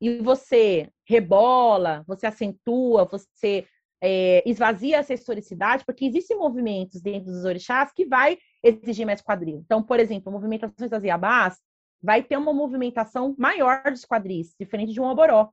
[0.00, 3.66] e você rebola, você acentua, você
[4.02, 9.62] é, esvazia essa historicidade, porque existem movimentos dentro dos orixás que vai exigir mais quadril.
[9.64, 11.58] Então, por exemplo, movimentações das Iabás
[12.02, 15.50] vai ter uma movimentação maior dos quadris, diferente de um oboró.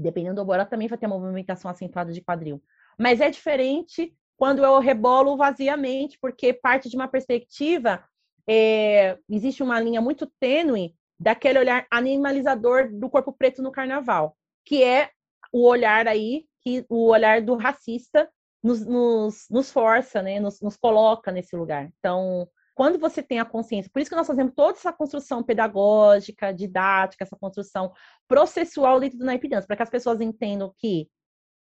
[0.00, 2.62] Dependendo do oboró, também vai ter uma movimentação acentuada de quadril.
[2.98, 8.02] Mas é diferente quando eu rebolo vaziamente, porque parte de uma perspectiva,
[8.48, 14.34] é, existe uma linha muito tênue daquele olhar animalizador do corpo preto no carnaval,
[14.64, 15.10] que é
[15.52, 18.28] o olhar aí, que o olhar do racista
[18.62, 20.40] nos, nos, nos força, né?
[20.40, 21.90] Nos, nos, coloca nesse lugar.
[21.98, 26.52] Então, quando você tem a consciência, por isso que nós fazemos toda essa construção pedagógica,
[26.52, 27.92] didática, essa construção
[28.26, 31.08] processual dentro do naipe dance, para que as pessoas entendam que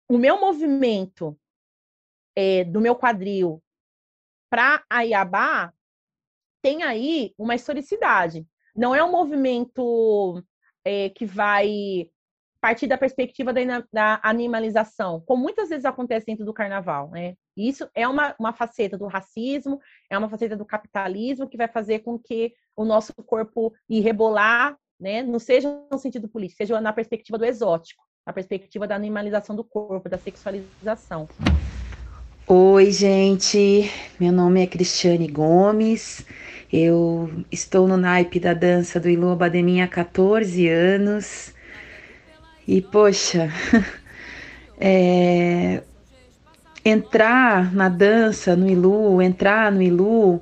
[0.08, 1.38] o meu movimento
[2.36, 3.62] é, do meu quadril
[4.50, 5.72] para a Iabá
[6.62, 8.46] tem aí uma historicidade.
[8.74, 10.42] Não é um movimento
[10.84, 12.10] é, que vai
[12.60, 13.60] partir da perspectiva da,
[13.92, 17.34] da, animalização, como muitas vezes acontece dentro do carnaval, né?
[17.56, 22.00] Isso é uma, uma faceta do racismo, é uma faceta do capitalismo que vai fazer
[22.00, 25.22] com que o nosso corpo ir rebolar, né?
[25.22, 29.64] Não seja no sentido político, seja na perspectiva do exótico, na perspectiva da animalização do
[29.64, 31.28] corpo, da sexualização.
[32.46, 33.90] Oi, gente.
[34.18, 36.24] Meu nome é Cristiane Gomes.
[36.72, 41.54] Eu estou no naipe da dança do Ilu Bademin há 14 anos.
[42.66, 43.48] E, poxa,
[44.80, 45.82] é,
[46.84, 50.40] entrar na dança, no Ilu, entrar no Ilu,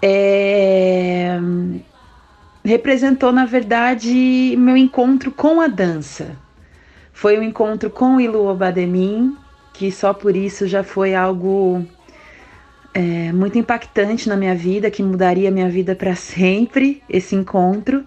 [0.00, 1.38] é,
[2.64, 6.36] representou, na verdade, meu encontro com a dança.
[7.12, 9.36] Foi um encontro com o Ilu Obademin,
[9.72, 11.86] que só por isso já foi algo
[12.94, 18.04] é, muito impactante na minha vida, que mudaria minha vida para sempre, esse encontro.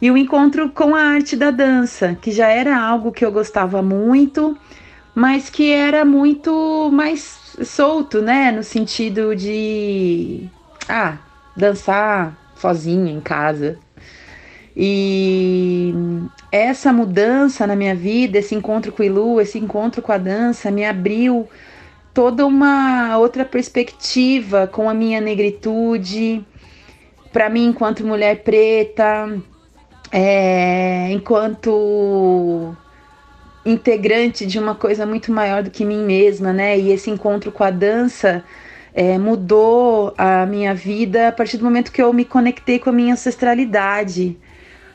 [0.00, 3.80] E o encontro com a arte da dança, que já era algo que eu gostava
[3.80, 4.56] muito,
[5.14, 8.50] mas que era muito mais solto, né?
[8.50, 10.48] No sentido de,
[10.88, 11.18] ah,
[11.56, 13.78] dançar sozinha em casa.
[14.74, 15.92] E
[16.50, 20.70] essa mudança na minha vida, esse encontro com o Ilu, esse encontro com a dança,
[20.70, 21.48] me abriu
[22.14, 26.44] toda uma outra perspectiva com a minha negritude,
[27.32, 29.38] para mim enquanto mulher preta,
[30.10, 32.76] é, enquanto
[33.64, 36.78] integrante de uma coisa muito maior do que mim mesma, né?
[36.78, 38.44] E esse encontro com a dança
[38.94, 42.92] é, mudou a minha vida a partir do momento que eu me conectei com a
[42.92, 44.36] minha ancestralidade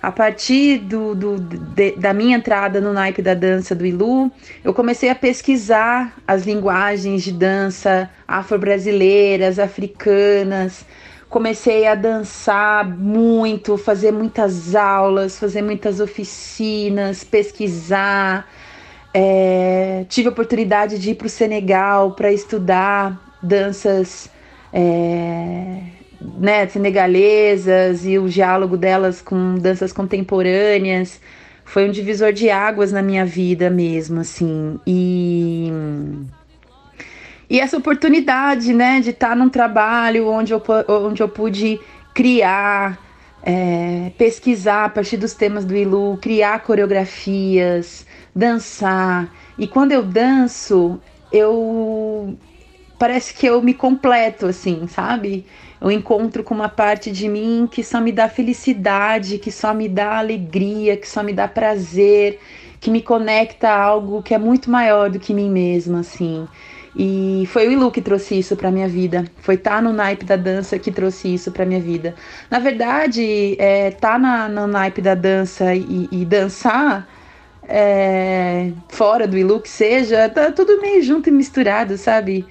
[0.02, 4.32] a partir do, do de, da minha entrada no naipe da dança do Ilu,
[4.64, 10.86] eu comecei a pesquisar as linguagens de dança afro-brasileiras, africanas.
[11.30, 18.48] Comecei a dançar muito, fazer muitas aulas, fazer muitas oficinas, pesquisar.
[19.14, 24.30] É, tive a oportunidade de ir para o Senegal para estudar danças
[24.72, 25.82] é,
[26.38, 31.20] né, senegalesas e o diálogo delas com danças contemporâneas
[31.68, 34.80] foi um divisor de águas na minha vida mesmo, assim.
[34.88, 35.70] E
[37.50, 41.80] e essa oportunidade, né, de estar num trabalho onde eu, onde eu pude
[42.14, 42.98] criar,
[43.44, 48.06] é, pesquisar a partir dos temas do Ilu, criar coreografias,
[48.38, 49.34] dançar.
[49.58, 51.00] E quando eu danço,
[51.32, 52.38] eu
[53.00, 55.46] parece que eu me completo, assim, sabe?
[55.82, 59.90] Eu encontro com uma parte de mim que só me dá felicidade, que só me
[59.90, 62.40] dá alegria, que só me dá prazer,
[62.80, 66.48] que me conecta a algo que é muito maior do que mim mesma, assim.
[66.96, 69.26] E foi o Ilu que trouxe isso para minha vida.
[69.38, 72.16] Foi estar tá no naipe da dança que trouxe isso para minha vida.
[72.50, 77.08] Na verdade, é, tá na, no naipe da dança e, e dançar
[77.68, 82.46] é, fora do Ilu que seja, tá tudo meio junto e misturado, sabe?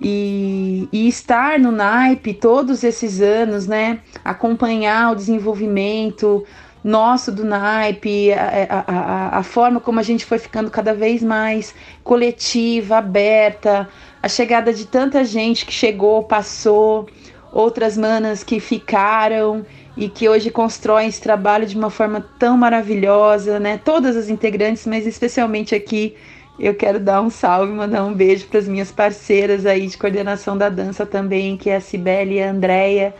[0.00, 4.00] E, e, estar no naipe todos esses anos, né?
[4.24, 6.44] Acompanhar o desenvolvimento
[6.82, 11.74] nosso do naipe, a, a, a, forma como a gente foi ficando cada vez mais
[12.02, 13.86] coletiva, aberta,
[14.22, 17.06] a chegada de tanta gente que chegou, passou,
[17.52, 19.66] outras manas que ficaram
[20.00, 23.76] e que hoje constroem esse trabalho de uma forma tão maravilhosa, né?
[23.76, 26.16] Todas as integrantes, mas especialmente aqui
[26.58, 30.56] eu quero dar um salve, mandar um beijo para as minhas parceiras aí de coordenação
[30.56, 33.14] da dança também, que é a Cibele e a Andrea.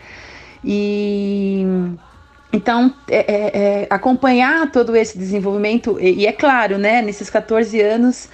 [0.64, 1.66] E
[2.50, 7.78] então, é, é, é, acompanhar todo esse desenvolvimento, e, e, é claro, né, nesses 14
[7.78, 8.26] anos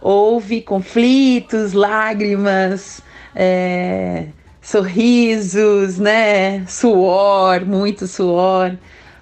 [0.00, 3.02] houve conflitos, lágrimas,
[3.34, 4.26] é,
[4.64, 8.76] sorrisos, né, suor, muito suor,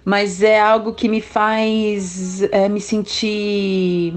[0.05, 4.15] mas é algo que me faz é, me sentir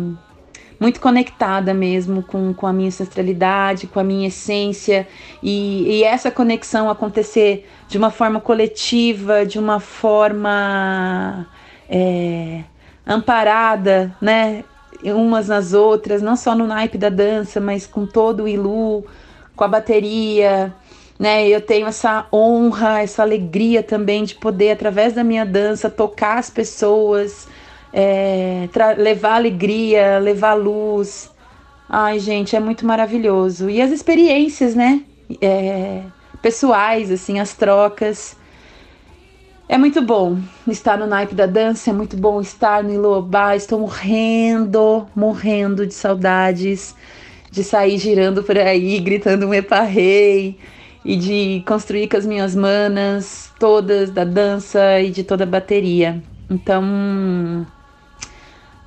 [0.80, 5.08] muito conectada mesmo com, com a minha ancestralidade, com a minha essência,
[5.42, 11.48] e, e essa conexão acontecer de uma forma coletiva, de uma forma
[11.90, 12.64] é,
[13.06, 14.64] amparada, né?
[15.04, 19.06] Umas nas outras, não só no naipe da dança, mas com todo o ilu,
[19.56, 20.74] com a bateria,
[21.18, 21.47] né?
[21.47, 26.49] Eu tenho essa honra, essa alegria também de poder, através da minha dança, tocar as
[26.49, 27.47] pessoas,
[27.93, 31.32] é, levar alegria, levar luz.
[31.89, 33.70] Ai, gente, é muito maravilhoso.
[33.70, 35.01] E as experiências, né?
[35.41, 36.01] É,
[36.41, 38.36] pessoais, assim, as trocas.
[39.68, 40.38] É muito bom
[40.68, 43.55] estar no naipe da dança, é muito bom estar no Ilobá.
[43.55, 46.93] Estou morrendo, morrendo de saudades
[47.49, 50.59] de sair girando por aí, gritando um eparrei
[51.06, 56.20] e de construir com as minhas manas todas da dança e de toda a bateria.
[56.49, 57.66] Então,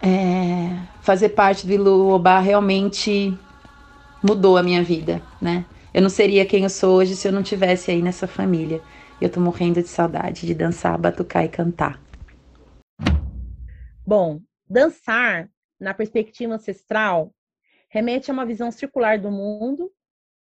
[0.02, 3.32] é, fazer parte do Iluobá realmente
[4.20, 5.64] mudou a minha vida, né?
[5.94, 8.82] Eu não seria quem eu sou hoje se eu não tivesse aí nessa família.
[9.20, 12.00] Eu tô morrendo de saudade de dançar, batucar e cantar.
[14.04, 15.48] Bom, dançar
[15.80, 17.32] na perspectiva ancestral
[17.88, 19.90] remete a uma visão circular do mundo,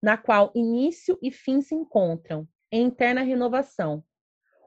[0.01, 4.03] na qual início e fim se encontram em interna renovação.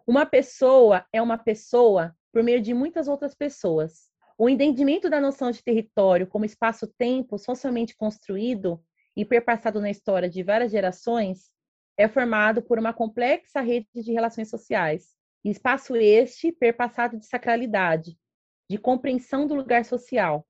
[0.07, 4.11] Uma pessoa é uma pessoa por meio de muitas outras pessoas.
[4.39, 8.83] O entendimento da noção de território como espaço-tempo socialmente construído
[9.17, 11.51] e perpassado na história de várias gerações
[11.97, 15.15] é formado por uma complexa rede de relações sociais.
[15.45, 18.17] Espaço este perpassado de sacralidade,
[18.71, 20.47] de compreensão do lugar social,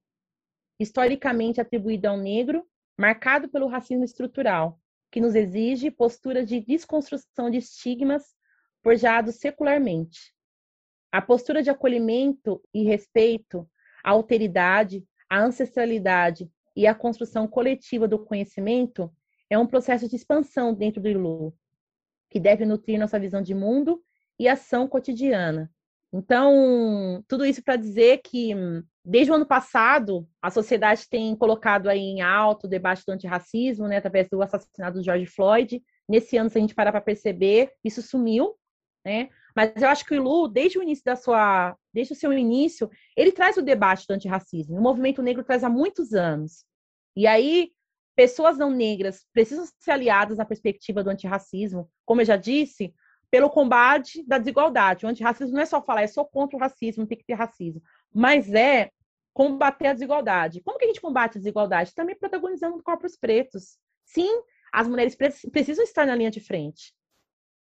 [0.79, 2.65] historicamente atribuído ao negro,
[3.01, 4.79] marcado pelo racismo estrutural,
[5.11, 8.23] que nos exige posturas de desconstrução de estigmas
[8.83, 10.35] forjados secularmente.
[11.11, 13.67] A postura de acolhimento e respeito
[14.05, 19.11] a alteridade, a ancestralidade e a construção coletiva do conhecimento
[19.49, 21.57] é um processo de expansão dentro do ILU,
[22.29, 24.03] que deve nutrir nossa visão de mundo
[24.39, 25.73] e ação cotidiana.
[26.13, 28.53] Então, tudo isso para dizer que,
[29.11, 33.89] desde o ano passado, a sociedade tem colocado aí em alto o debate do antirracismo,
[33.89, 35.83] né, através do assassinato do George Floyd.
[36.09, 38.55] Nesse ano, se a gente parar para perceber, isso sumiu,
[39.05, 39.29] né?
[39.57, 42.89] Mas eu acho que o Ilu, desde o início da sua, desde o seu início,
[43.17, 44.79] ele traz o debate do antirracismo.
[44.79, 46.65] O movimento negro traz há muitos anos.
[47.17, 47.73] E aí,
[48.15, 52.95] pessoas não negras precisam ser aliadas na perspectiva do antirracismo, como eu já disse,
[53.29, 55.05] pelo combate da desigualdade.
[55.05, 57.83] O antirracismo não é só falar, é só contra o racismo, tem que ter racismo,
[58.15, 58.91] mas é
[59.49, 60.61] combater a desigualdade.
[60.63, 61.95] Como que a gente combate a desigualdade?
[61.95, 63.79] Também protagonizando corpos pretos.
[64.05, 66.95] Sim, as mulheres precisam estar na linha de frente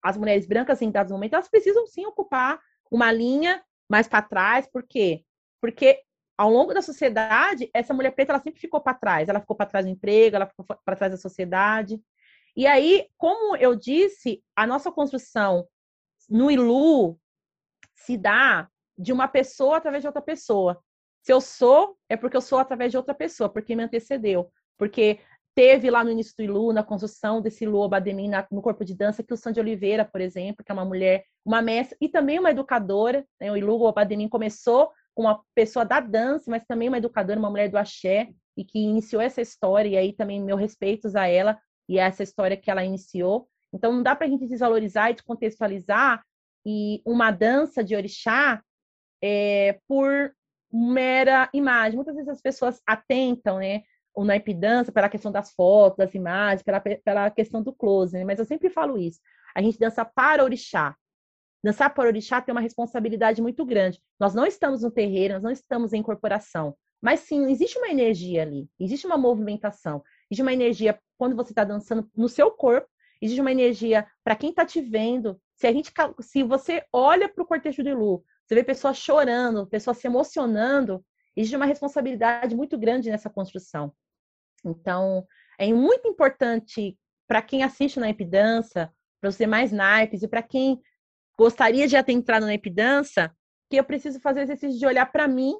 [0.02, 2.60] as mulheres brancas, em dados momentos, elas precisam sim ocupar
[2.90, 5.24] uma linha mais para trás, por quê?
[5.60, 6.00] Porque
[6.36, 9.66] ao longo da sociedade, essa mulher preta ela sempre ficou para trás, ela ficou para
[9.66, 12.00] trás do emprego, ela ficou para trás da sociedade.
[12.56, 15.68] E aí, como eu disse, a nossa construção
[16.28, 17.18] no ILU
[17.94, 20.82] se dá de uma pessoa através de outra pessoa.
[21.22, 24.50] Se eu sou, é porque eu sou através de outra pessoa, porque me antecedeu.
[24.78, 25.20] Porque
[25.54, 29.22] teve lá no início do ILU, na construção desse ILU Abademin no corpo de dança,
[29.22, 32.50] que o Sandy Oliveira, por exemplo, que é uma mulher, uma mestra e também uma
[32.50, 33.52] educadora, né?
[33.52, 37.68] o ILU Abademin começou com uma pessoa da dança, mas também uma educadora, uma mulher
[37.68, 41.58] do axé, e que iniciou essa história, e aí também meu respeitos a ela
[41.88, 43.48] e a essa história que ela iniciou.
[43.72, 46.22] Então não dá para a gente desvalorizar e descontextualizar
[46.64, 48.62] e uma dança de orixá
[49.22, 50.32] é, por
[50.72, 51.96] mera imagem.
[51.96, 53.82] Muitas vezes as pessoas atentam, né?
[54.14, 58.24] o naipe dança pela questão das fotos, das imagens, pela, pela questão do close, né?
[58.24, 59.20] mas eu sempre falo isso.
[59.54, 60.96] A gente dança para orixá.
[61.62, 64.00] Dançar para orixá tem uma responsabilidade muito grande.
[64.18, 66.74] Nós não estamos no terreiro, nós não estamos em corporação.
[67.02, 71.64] Mas sim, existe uma energia ali, existe uma movimentação, existe uma energia quando você está
[71.64, 72.88] dançando no seu corpo,
[73.22, 75.40] existe uma energia para quem está te vendo.
[75.56, 79.64] Se a gente, se você olha para o cortejo de Lu, você vê pessoas chorando,
[79.68, 81.04] pessoas se emocionando,
[81.36, 83.94] existe uma responsabilidade muito grande nessa construção.
[84.64, 85.24] Então,
[85.56, 86.98] é muito importante
[87.28, 90.82] para quem assiste na Epidança, para os demais naipes e para quem
[91.38, 93.32] gostaria de ter entrado na Epidança,
[93.70, 95.54] que eu preciso fazer o exercício de olhar para mim.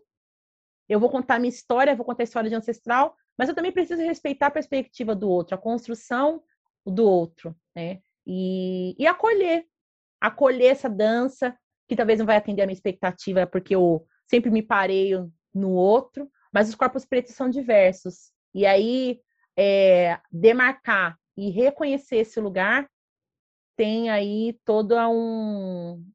[0.89, 4.03] Eu vou contar minha história, vou contar a história de ancestral, mas eu também preciso
[4.03, 6.43] respeitar a perspectiva do outro, a construção
[6.85, 8.01] do outro, né?
[8.27, 9.65] E, e acolher,
[10.21, 11.57] acolher essa dança,
[11.91, 16.31] que talvez não vai atender a minha expectativa, porque eu sempre me pareio no outro,
[16.53, 18.31] mas os corpos pretos são diversos.
[18.55, 19.21] E aí,
[19.59, 22.89] é, demarcar e reconhecer esse lugar
[23.77, 26.07] tem aí todo um,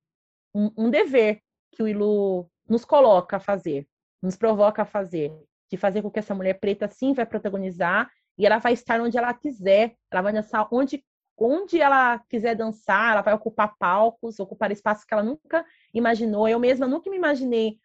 [0.54, 1.42] um, um dever
[1.74, 3.86] que o Ilu nos coloca a fazer,
[4.24, 5.30] nos provoca a fazer,
[5.70, 9.18] de fazer com que essa mulher preta sim vai protagonizar e ela vai estar onde
[9.18, 11.04] ela quiser, ela vai dançar onde
[11.38, 16.48] onde ela quiser dançar, ela vai ocupar palcos, ocupar espaços que ela nunca imaginou.
[16.48, 17.78] Eu mesma nunca me imaginei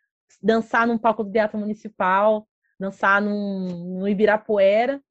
[0.42, 2.46] dançar num palco do Teatro Municipal,
[2.78, 5.02] dançar num, no Ibirapuera,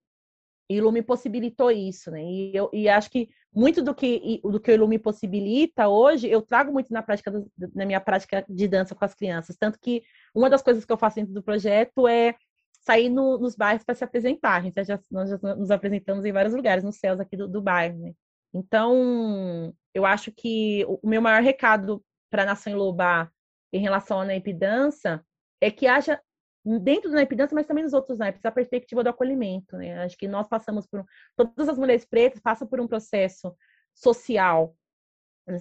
[0.70, 2.24] e Ilu me possibilitou isso, né?
[2.24, 6.30] E, eu, e acho que muito do que, do que o Ilu me possibilita hoje,
[6.30, 7.32] eu trago muito na prática,
[7.74, 9.58] na minha prática de dança com as crianças.
[9.58, 12.36] Tanto que uma das coisas que eu faço dentro do projeto é
[12.82, 14.58] sair no, nos bairros para se apresentar.
[14.58, 17.62] A gente já, nós já nos apresentamos em vários lugares, nos céus aqui do, do
[17.62, 18.14] bairro, né?
[18.54, 23.32] Então, eu acho que o meu maior recado para a Nação Ilobá
[23.72, 25.24] em relação à naipe dança
[25.62, 26.20] é que haja
[26.66, 29.78] dentro do naipe dança, mas também nos outros naipes, a perspectiva do acolhimento.
[29.78, 30.04] Né?
[30.04, 31.06] Acho que nós passamos por.
[31.36, 33.56] Todas as mulheres pretas passam por um processo
[33.94, 34.76] social.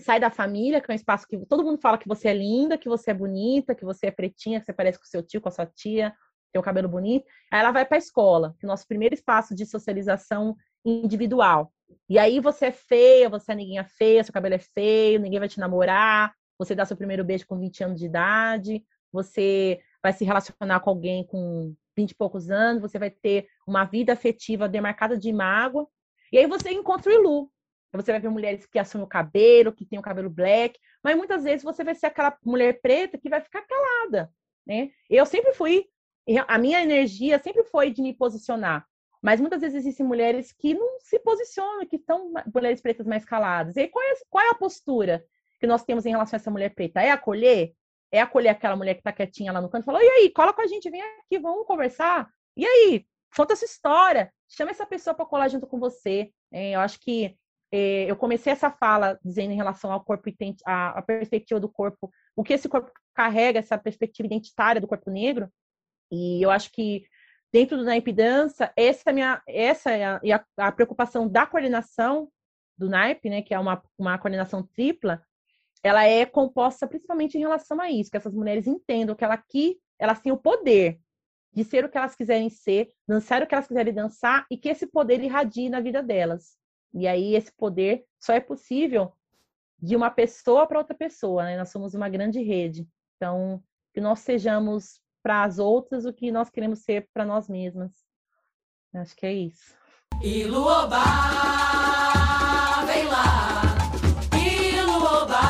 [0.00, 2.76] Sai da família, que é um espaço que todo mundo fala que você é linda,
[2.76, 5.48] que você é bonita, que você é pretinha, que você parece com seu tio, com
[5.48, 6.14] a sua tia,
[6.52, 7.26] tem o cabelo bonito.
[7.50, 11.72] Aí ela vai para a escola, que é o nosso primeiro espaço de socialização individual.
[12.08, 15.48] E aí você é feia, você é ninguém feia, seu cabelo é feio, ninguém vai
[15.48, 20.24] te namorar, você dá seu primeiro beijo com 20 anos de idade, você vai se
[20.24, 25.16] relacionar com alguém com 20 e poucos anos, você vai ter uma vida afetiva demarcada
[25.16, 25.86] de mágoa.
[26.32, 27.50] E aí você encontra o Ilu.
[27.92, 31.44] Você vai ver mulheres que assumem o cabelo, que tem o cabelo black, mas muitas
[31.44, 34.30] vezes você vai ser aquela mulher preta que vai ficar calada,
[34.66, 34.90] né?
[35.08, 35.86] Eu sempre fui,
[36.46, 38.86] a minha energia sempre foi de me posicionar.
[39.22, 43.76] Mas muitas vezes existem mulheres que não se posicionam, que são mulheres pretas mais caladas.
[43.76, 45.24] E aí, qual é, qual é a postura
[45.60, 47.00] que nós temos em relação a essa mulher preta?
[47.00, 47.74] É acolher?
[48.10, 50.52] É acolher aquela mulher que está quietinha lá no canto e falar: e aí, cola
[50.52, 52.28] com a gente, vem aqui, vamos conversar.
[52.56, 53.06] E aí,
[53.36, 56.30] conta essa história, chama essa pessoa para colar junto com você.
[56.52, 57.36] É, eu acho que
[57.70, 60.30] é, eu comecei essa fala dizendo em relação ao corpo,
[60.64, 65.10] a, a perspectiva do corpo, o que esse corpo carrega, essa perspectiva identitária do corpo
[65.10, 65.50] negro.
[66.10, 67.02] E eu acho que
[67.52, 72.30] dentro do naipe dança, essa é minha, essa é a, a, preocupação da coordenação
[72.76, 75.22] do naipe, né, que é uma, uma coordenação tripla,
[75.82, 79.78] ela é composta principalmente em relação a isso, que essas mulheres entendam que ela aqui,
[79.98, 81.00] elas têm o poder
[81.52, 84.68] de ser o que elas quiserem ser, dançar o que elas quiserem dançar e que
[84.68, 86.56] esse poder irradie na vida delas.
[86.94, 89.12] E aí esse poder só é possível
[89.80, 91.56] de uma pessoa para outra pessoa, né?
[91.56, 92.86] Nós somos uma grande rede.
[93.16, 97.92] Então, que nós sejamos para as outras o que nós queremos ser para nós mesmas.
[98.94, 99.74] Acho que é isso.
[100.22, 101.04] Iluobá,
[102.86, 103.60] vem lá.
[104.72, 105.44] Iluobá,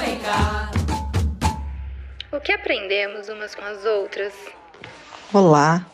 [0.00, 0.72] vem cá.
[2.36, 4.34] O que aprendemos umas com as outras?
[5.32, 5.86] Olá,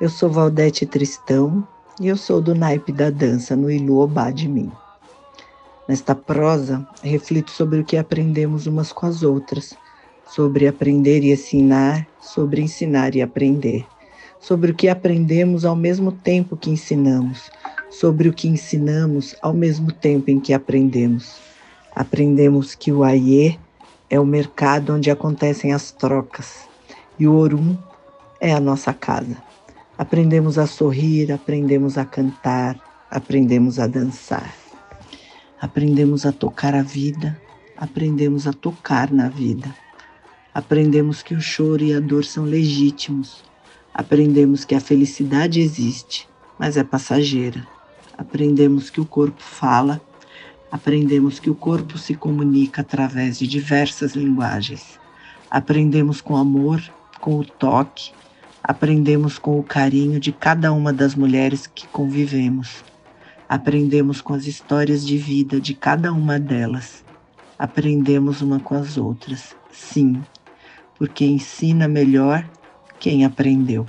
[0.00, 1.66] eu sou Valdete Tristão
[2.00, 4.70] e eu sou do naipe da dança no Iluobá de mim.
[5.88, 9.76] Nesta prosa, reflito sobre o que aprendemos umas com as outras
[10.28, 13.84] sobre aprender e ensinar, sobre ensinar e aprender,
[14.38, 17.50] sobre o que aprendemos ao mesmo tempo que ensinamos,
[17.90, 21.36] sobre o que ensinamos ao mesmo tempo em que aprendemos.
[21.94, 23.58] Aprendemos que o Aie
[24.10, 26.68] é o mercado onde acontecem as trocas
[27.18, 27.76] e o Orum
[28.40, 29.36] é a nossa casa.
[29.96, 32.78] Aprendemos a sorrir, aprendemos a cantar,
[33.10, 34.54] aprendemos a dançar.
[35.60, 37.36] Aprendemos a tocar a vida,
[37.76, 39.74] aprendemos a tocar na vida.
[40.58, 43.44] Aprendemos que o choro e a dor são legítimos.
[43.94, 46.28] Aprendemos que a felicidade existe,
[46.58, 47.64] mas é passageira.
[48.18, 50.00] Aprendemos que o corpo fala.
[50.68, 54.98] Aprendemos que o corpo se comunica através de diversas linguagens.
[55.48, 56.82] Aprendemos com amor,
[57.20, 58.10] com o toque.
[58.60, 62.82] Aprendemos com o carinho de cada uma das mulheres que convivemos.
[63.48, 67.04] Aprendemos com as histórias de vida de cada uma delas.
[67.56, 69.54] Aprendemos uma com as outras.
[69.70, 70.20] Sim,
[70.98, 72.50] porque ensina melhor
[72.98, 73.86] quem aprendeu.